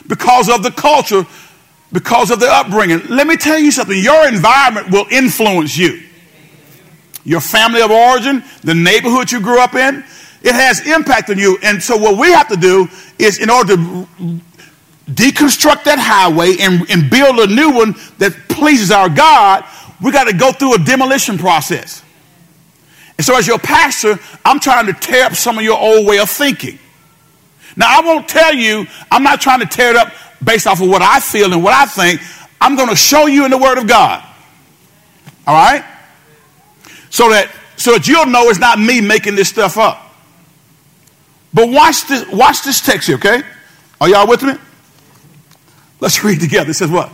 [0.06, 1.26] Because of the culture,
[1.92, 3.02] because of the upbringing.
[3.08, 6.02] Let me tell you something your environment will influence you.
[7.24, 10.04] Your family of origin, the neighborhood you grew up in,
[10.42, 11.58] it has impact on you.
[11.62, 12.88] And so what we have to do
[13.18, 14.08] is in order to
[15.06, 19.64] deconstruct that highway and, and build a new one that pleases our God,
[20.02, 22.02] we got to go through a demolition process.
[23.18, 26.18] And so as your pastor, I'm trying to tear up some of your old way
[26.18, 26.78] of thinking.
[27.76, 30.12] Now I won't tell you, I'm not trying to tear it up
[30.42, 32.20] based off of what I feel and what I think.
[32.60, 34.24] I'm going to show you in the Word of God.
[35.46, 35.84] All right?
[37.10, 40.14] So that so that you'll know it's not me making this stuff up.
[41.52, 43.42] But watch this, watch this text here, okay?
[44.00, 44.54] Are y'all with me?
[46.00, 46.70] Let's read together.
[46.70, 47.10] It says what?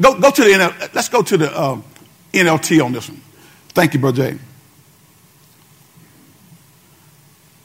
[0.00, 1.84] Go, go to the NL, let's go to the um,
[2.32, 3.20] NLT on this one.
[3.70, 4.38] Thank you, Brother Jay.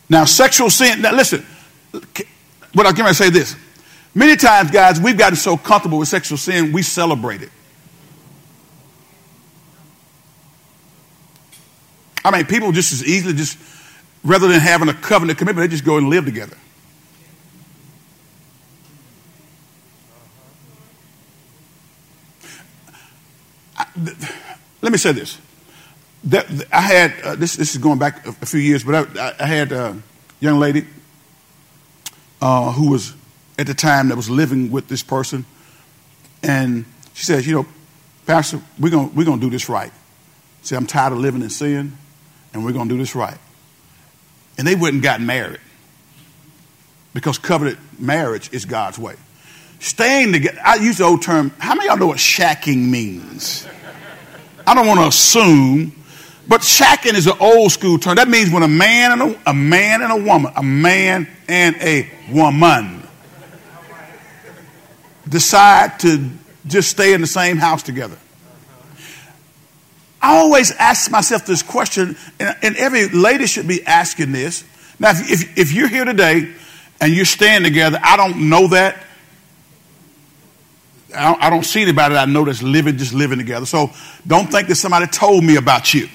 [0.09, 1.01] Now, sexual sin.
[1.01, 1.45] Now, listen.
[2.73, 3.55] What I'm going to say this.
[4.17, 7.51] Many times, guys, we've gotten so comfortable with sexual sin, we celebrate it.
[12.25, 13.59] I mean, people just as easily just
[14.23, 16.57] rather than having a covenant commitment, they just go and live together.
[23.77, 23.85] I,
[24.81, 25.37] let me say this.
[26.23, 29.35] That, I had, uh, this, this is going back a, a few years, but I,
[29.39, 30.01] I had a
[30.39, 30.87] young lady
[32.41, 33.13] uh, who was
[33.57, 35.45] at the time that was living with this person.
[36.43, 37.65] And she said, You know,
[38.25, 39.91] Pastor, we're going we're gonna do this right.
[40.67, 41.97] See, I'm tired of living in sin,
[42.53, 43.37] and we're going to do this right.
[44.57, 45.61] And they went and got married
[47.13, 49.15] because covenant marriage is God's way.
[49.79, 53.65] Staying together, I use the old term, how many of y'all know what shacking means?
[54.65, 55.93] I don't want to assume,
[56.49, 58.15] but shacking is an old school term.
[58.15, 61.77] That means when a man and a, a man and a woman, a man and
[61.77, 63.06] a woman
[65.29, 66.29] decide to
[66.65, 68.17] just stay in the same house together.
[70.21, 74.63] I always ask myself this question, and, every lady should be asking this.
[74.99, 76.51] Now, if, if, if you're here today
[76.99, 79.03] and you're staying together, I don't know that.
[81.15, 83.65] I don't, I don't see anybody that I know that's living, just living together.
[83.65, 83.91] So
[84.25, 86.09] don't think that somebody told me about you.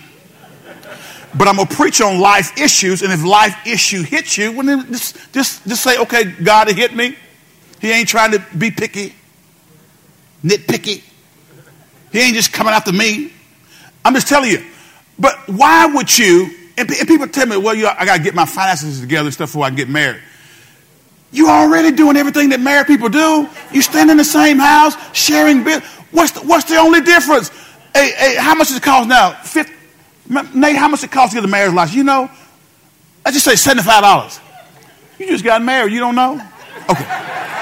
[1.35, 4.87] But I'm gonna preach on life issues, and if life issue hits you, well, then
[4.89, 7.17] just, just, just say, okay, God it hit me.
[7.83, 9.13] He ain't trying to be picky,
[10.45, 11.03] nitpicky.
[12.13, 13.33] He ain't just coming after me.
[14.05, 14.65] I'm just telling you.
[15.19, 16.57] But why would you?
[16.79, 19.49] And, people tell me, well, you, I got to get my finances together and stuff
[19.49, 20.23] before I get married.
[21.33, 23.49] You already doing everything that married people do.
[23.73, 25.83] You stand in the same house, sharing bills.
[26.13, 27.49] What's the, what's the only difference?
[27.93, 29.33] Hey, hey, how much does it cost now?
[29.33, 29.73] 50,
[30.55, 31.97] Nate, how much it cost to get a marriage license?
[31.97, 32.31] You know?
[33.27, 34.39] I just say $75.
[35.19, 35.93] You just got married.
[35.93, 36.41] You don't know?
[36.89, 37.62] Okay.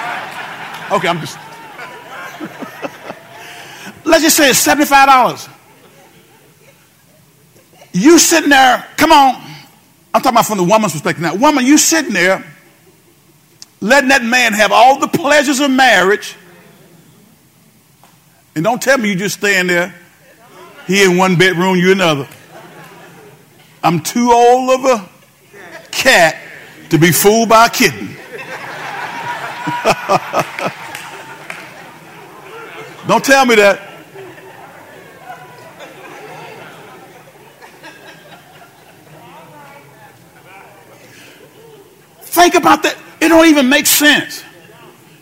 [0.90, 1.38] Okay, I'm just.
[4.04, 5.48] Let's just say it's $75.
[7.92, 9.34] You sitting there, come on.
[10.12, 11.36] I'm talking about from the woman's perspective now.
[11.36, 12.44] Woman, you sitting there,
[13.80, 16.36] letting that man have all the pleasures of marriage.
[18.54, 19.94] And don't tell me you just staying there.
[20.86, 22.28] He in one bedroom, you another.
[23.82, 25.08] I'm too old of a
[25.90, 26.36] cat
[26.90, 28.16] to be fooled by a kitten.
[33.10, 33.76] don't tell me that.
[42.22, 42.96] Think about that.
[43.20, 44.44] It don't even make sense.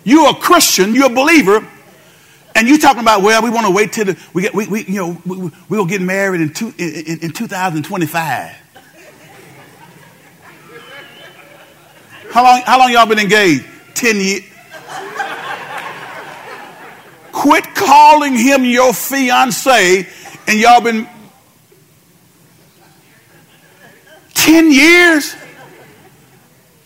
[0.04, 1.66] You're a Christian, you're a believer,
[2.54, 4.84] and you're talking about, well, we want to wait till the, we get, we, we
[4.84, 8.54] you know, we, we, we'll get married in, two, in, in 2025.
[12.32, 13.64] How long, how long y'all been engaged?
[13.94, 14.47] 10 years.
[17.48, 20.06] Quit calling him your fiance
[20.46, 21.08] and y'all been
[24.34, 25.34] 10 years?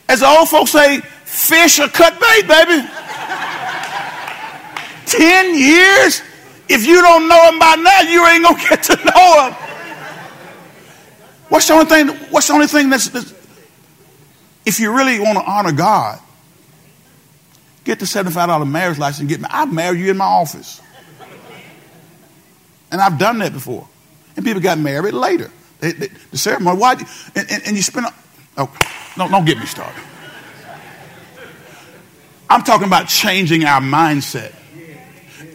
[0.08, 2.88] As old folks say, fish or cut bait, baby.
[5.06, 6.22] Ten years?
[6.68, 9.54] If you don't know him by now, you ain't gonna get to know him.
[11.48, 12.08] What's the only thing?
[12.30, 13.34] What's the only thing that's, that's
[14.64, 16.20] if you really want to honor God,
[17.84, 19.20] get the seventy-five dollar marriage license.
[19.20, 19.46] And get me.
[19.50, 20.80] I've married you in my office,
[22.90, 23.88] and I've done that before.
[24.36, 25.50] And people got married later.
[25.80, 26.78] They, they, the ceremony.
[26.78, 26.92] Why?
[26.92, 28.06] And, and, and you spend.
[28.56, 28.72] Oh,
[29.16, 30.02] no, don't get me started.
[32.48, 34.54] I'm talking about changing our mindset.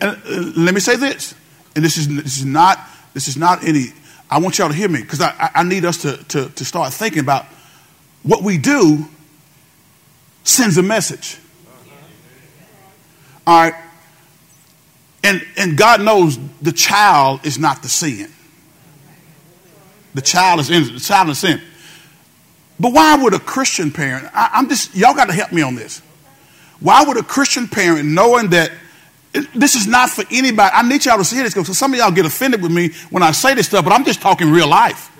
[0.01, 1.33] And uh, let me say this,
[1.75, 2.79] and this is, this is not
[3.13, 3.87] this is not any.
[4.29, 6.91] I want y'all to hear me because I, I need us to, to, to start
[6.93, 7.45] thinking about
[8.23, 9.05] what we do
[10.43, 11.37] sends a message.
[13.47, 13.73] All right.
[15.23, 18.29] And, and God knows the child is not the sin.
[20.13, 21.61] The child is in the child is sin.
[22.79, 25.75] But why would a Christian parent, I, I'm just, y'all got to help me on
[25.75, 26.01] this.
[26.79, 28.71] Why would a Christian parent, knowing that
[29.55, 32.11] this is not for anybody, I need y'all to hear this because some of y'all
[32.11, 35.11] get offended with me when I say this stuff, but I'm just talking real life.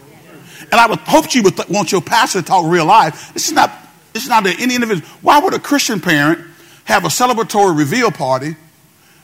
[0.72, 3.34] And I would hope you would th- want your pastor to talk real life.
[3.34, 3.72] This is not,
[4.14, 5.08] this is not any individual.
[5.22, 6.47] Why would a Christian parent
[6.88, 8.56] have a celebratory reveal party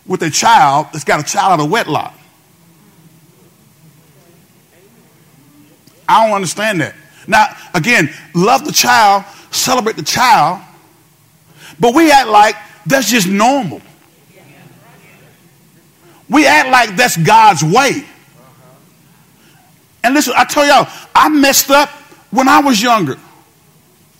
[0.05, 2.13] with a child that's got a child out of wedlock?
[6.07, 6.93] I don't understand that.
[7.25, 10.61] Now, again, love the child, celebrate the child,
[11.79, 12.55] but we act like
[12.85, 13.81] that's just normal.
[16.29, 18.05] We act like that's God's way.
[20.03, 21.87] And listen, I tell y'all, I messed up
[22.29, 23.17] when I was younger.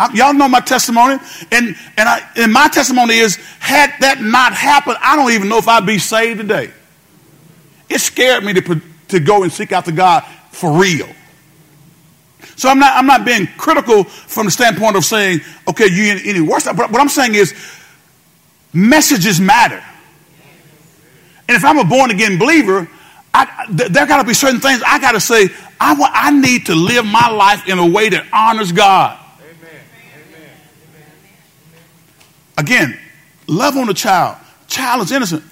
[0.03, 1.19] I, y'all know my testimony,
[1.51, 5.57] and and, I, and my testimony is, had that not happened, I don't even know
[5.57, 6.71] if I'd be saved today.
[7.89, 11.07] It scared me to to go and seek after God for real.
[12.55, 16.29] So I'm not, I'm not being critical from the standpoint of saying, okay, you any,
[16.29, 16.65] any worse.
[16.65, 17.53] But what I'm saying is,
[18.73, 19.83] messages matter.
[21.47, 22.87] And if I'm a born again believer,
[23.33, 25.49] I, th- there got to be certain things I got to say.
[25.79, 29.19] I, I need to live my life in a way that honors God.
[32.57, 32.97] Again,
[33.47, 34.37] love on the child.
[34.67, 35.43] Child is innocent,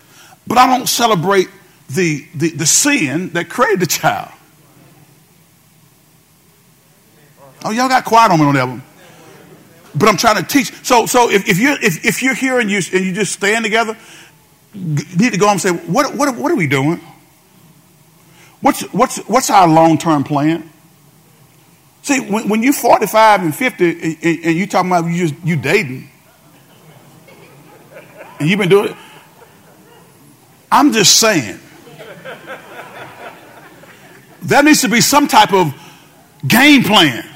[0.48, 1.48] but I don't celebrate
[1.90, 4.32] the, the, the sin that created the child.
[7.64, 8.84] Oh, y'all got quiet on me on that one.
[9.94, 10.74] But I'm trying to teach.
[10.86, 13.66] So, so if, if you're if, if you're here and you and you just stand
[13.66, 13.98] together,
[14.74, 17.02] you need to go home and say, what what what are we doing?
[18.62, 20.70] What's what's what's our long term plan?
[22.04, 25.36] See, when, when you're 45 and 50 and, and, and you talking about you just
[25.46, 26.10] you dating,
[28.48, 28.96] you've been doing it,
[30.72, 31.60] I'm just saying.
[34.42, 35.74] There needs to be some type of
[36.48, 37.28] game plan.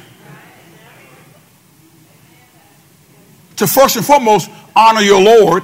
[3.57, 5.63] To first and foremost honor your Lord.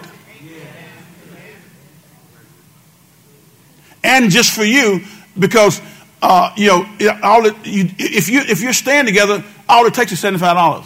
[4.04, 5.02] And just for you,
[5.38, 5.82] because
[6.22, 10.12] uh, you know, all it, you, if you if you're staying together, all it takes
[10.12, 10.86] is seventy five dollars.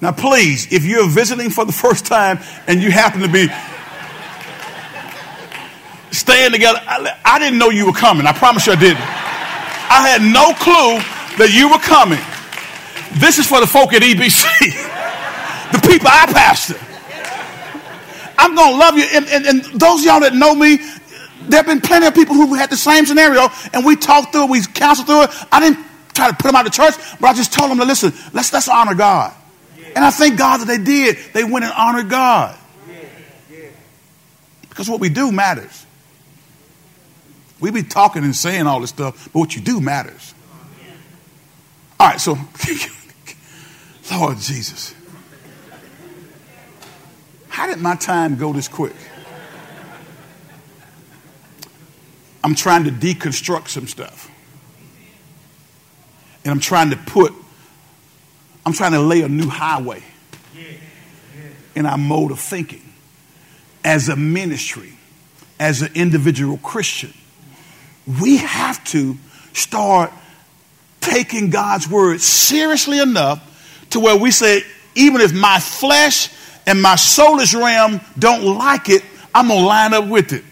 [0.00, 3.48] Now, please, if you're visiting for the first time and you happen to be
[6.12, 8.26] staying together, I, I didn't know you were coming.
[8.26, 9.02] I promise you I didn't.
[9.90, 11.02] I had no clue
[11.38, 12.20] that you were coming.
[13.18, 14.44] This is for the folk at EBC,
[15.72, 16.78] the people I pastor.
[18.38, 19.04] I'm going to love you.
[19.12, 20.76] And, and, and those y'all that know me,
[21.48, 24.44] there have been plenty of people who had the same scenario, and we talked through
[24.44, 25.30] it, we counseled through it.
[25.50, 25.84] I didn't
[26.14, 28.52] try to put them out of church, but I just told them to listen, let's,
[28.52, 29.34] let's honor God.
[29.98, 31.18] And I thank God that they did.
[31.32, 32.56] They went and honored God.
[34.68, 35.86] Because what we do matters.
[37.58, 40.34] We be talking and saying all this stuff, but what you do matters.
[41.98, 42.38] All right, so,
[44.16, 44.94] Lord Jesus.
[47.48, 48.94] How did my time go this quick?
[52.44, 54.30] I'm trying to deconstruct some stuff.
[56.44, 57.34] And I'm trying to put,
[58.68, 60.02] I'm trying to lay a new highway
[61.74, 62.82] in our mode of thinking
[63.82, 64.92] as a ministry,
[65.58, 67.14] as an individual Christian.
[68.20, 69.16] We have to
[69.54, 70.12] start
[71.00, 74.60] taking God's word seriously enough to where we say,
[74.94, 76.28] even if my flesh
[76.66, 79.02] and my soulish realm don't like it,
[79.34, 80.44] I'm going to line up with it.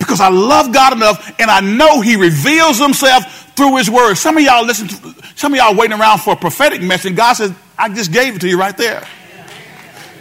[0.00, 4.14] Because I love God enough and I know He reveals Himself through His Word.
[4.14, 7.14] Some of y'all listen to, some of y'all waiting around for a prophetic message.
[7.14, 9.06] God says, I just gave it to you right there.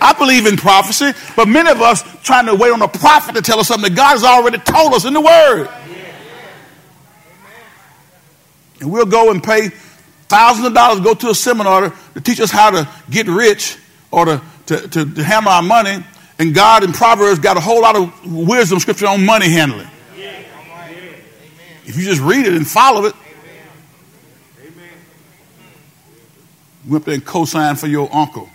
[0.01, 3.41] I believe in prophecy, but many of us trying to wait on a prophet to
[3.41, 5.69] tell us something that God has already told us in the Word.
[8.79, 9.69] And we'll go and pay
[10.27, 13.77] thousands of dollars go to a seminar to teach us how to get rich
[14.11, 16.03] or to, to, to, to handle our money.
[16.39, 19.87] And God in Proverbs got a whole lot of wisdom scripture on money handling.
[21.85, 23.15] If you just read it and follow it,
[26.87, 28.49] went up there and co-sign for your uncle.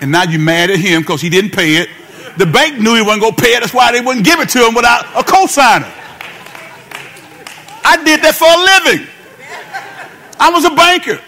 [0.00, 1.88] And now you're mad at him because he didn't pay it.
[2.38, 3.60] The bank knew he wasn't going to pay it.
[3.60, 5.92] That's why they wouldn't give it to him without a co-signer.
[7.84, 9.06] I did that for a living.
[10.38, 11.20] I was a banker.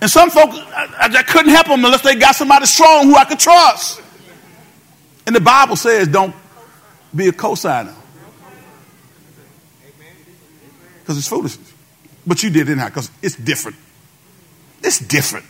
[0.00, 3.24] And some folks, I, I couldn't help them unless they got somebody strong who I
[3.24, 4.00] could trust.
[5.26, 6.34] And the Bible says don't
[7.14, 7.94] be a co-signer.
[11.00, 11.67] Because it's foolishness.
[12.28, 13.78] But you did anyhow because it's different.
[14.82, 15.46] It's different.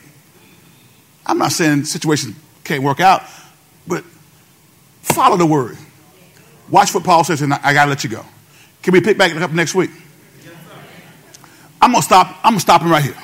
[1.26, 3.24] I'm not saying situations can't work out,
[3.86, 4.04] but
[5.02, 5.76] follow the word.
[6.70, 8.24] Watch what Paul says, and I, I got to let you go.
[8.82, 9.90] Can we pick back up next week?
[11.80, 12.36] I'm gonna stop.
[12.44, 13.16] I'm gonna stop him right here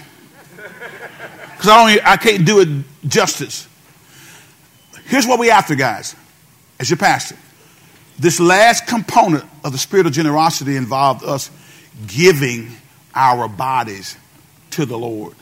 [1.52, 2.06] because I don't.
[2.06, 2.68] I can't do it
[3.08, 3.68] justice.
[5.06, 6.14] Here's what we after, guys.
[6.78, 7.36] As your pastor,
[8.18, 11.50] this last component of the spirit of generosity involved us
[12.06, 12.76] giving
[13.14, 14.16] our bodies
[14.70, 15.34] to the Lord.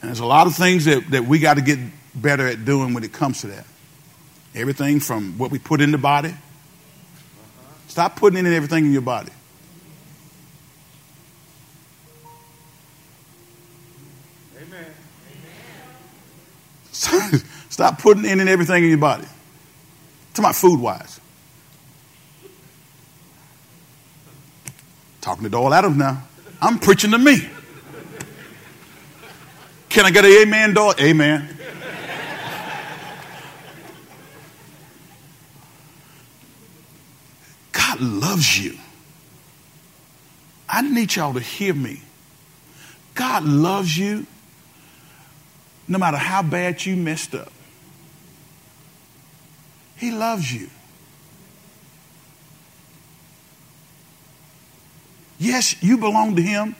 [0.00, 1.78] And there's a lot of things that, that we got to get
[2.14, 3.64] better at doing when it comes to that.
[4.54, 6.34] Everything from what we put in the body.
[7.86, 9.30] Stop putting in everything in your body.
[14.60, 14.86] Amen.
[17.70, 19.26] Stop putting in and everything in your body.
[20.34, 21.20] Talking about food wise.
[25.22, 26.24] Talking to Doyle Adams now.
[26.60, 27.48] I'm preaching to me.
[29.88, 30.94] Can I get an amen, Doyle?
[31.00, 31.48] Amen.
[37.70, 38.76] God loves you.
[40.68, 42.00] I need y'all to hear me.
[43.14, 44.26] God loves you
[45.86, 47.52] no matter how bad you messed up.
[49.96, 50.68] He loves you.
[55.42, 56.76] Yes, you belong to him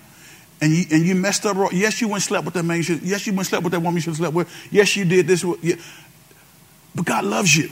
[0.61, 1.57] and you, and you messed up.
[1.73, 2.77] Yes, you went and slept with that man.
[2.77, 4.69] You should, yes, you went and slept with that woman you should have slept with.
[4.71, 5.45] Yes, you did this.
[5.61, 5.75] Yeah.
[6.95, 7.71] But God loves you.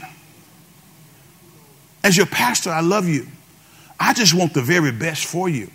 [2.03, 3.27] As your pastor, I love you.
[3.97, 5.69] I just want the very best for you.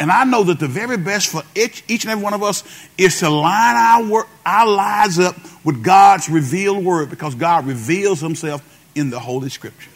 [0.00, 2.64] And I know that the very best for each, each and every one of us
[2.96, 8.20] is to line our, work, our lives up with God's revealed word because God reveals
[8.20, 8.62] himself
[8.94, 9.92] in the Holy Scriptures.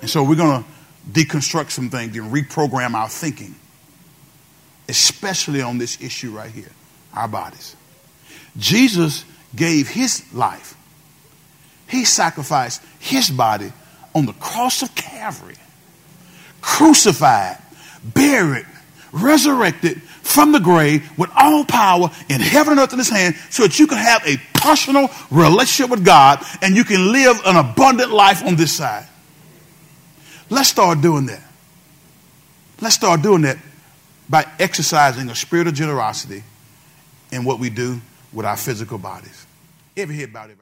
[0.00, 0.68] And so we're going to
[1.08, 3.54] deconstruct some things and reprogram our thinking,
[4.88, 6.70] especially on this issue right here
[7.14, 7.76] our bodies.
[8.56, 9.24] Jesus
[9.54, 10.76] gave his life,
[11.88, 13.72] he sacrificed his body
[14.14, 15.56] on the cross of Calvary,
[16.60, 17.58] crucified,
[18.04, 18.66] buried,
[19.12, 23.64] resurrected from the grave with all power in heaven and earth in his hand so
[23.64, 28.10] that you can have a personal relationship with God and you can live an abundant
[28.10, 29.06] life on this side.
[30.50, 31.42] Let's start doing that.
[32.80, 33.58] Let's start doing that
[34.28, 36.42] by exercising a spirit of generosity
[37.30, 38.00] in what we do
[38.32, 39.46] with our physical bodies.
[39.96, 40.56] Ever hear about it?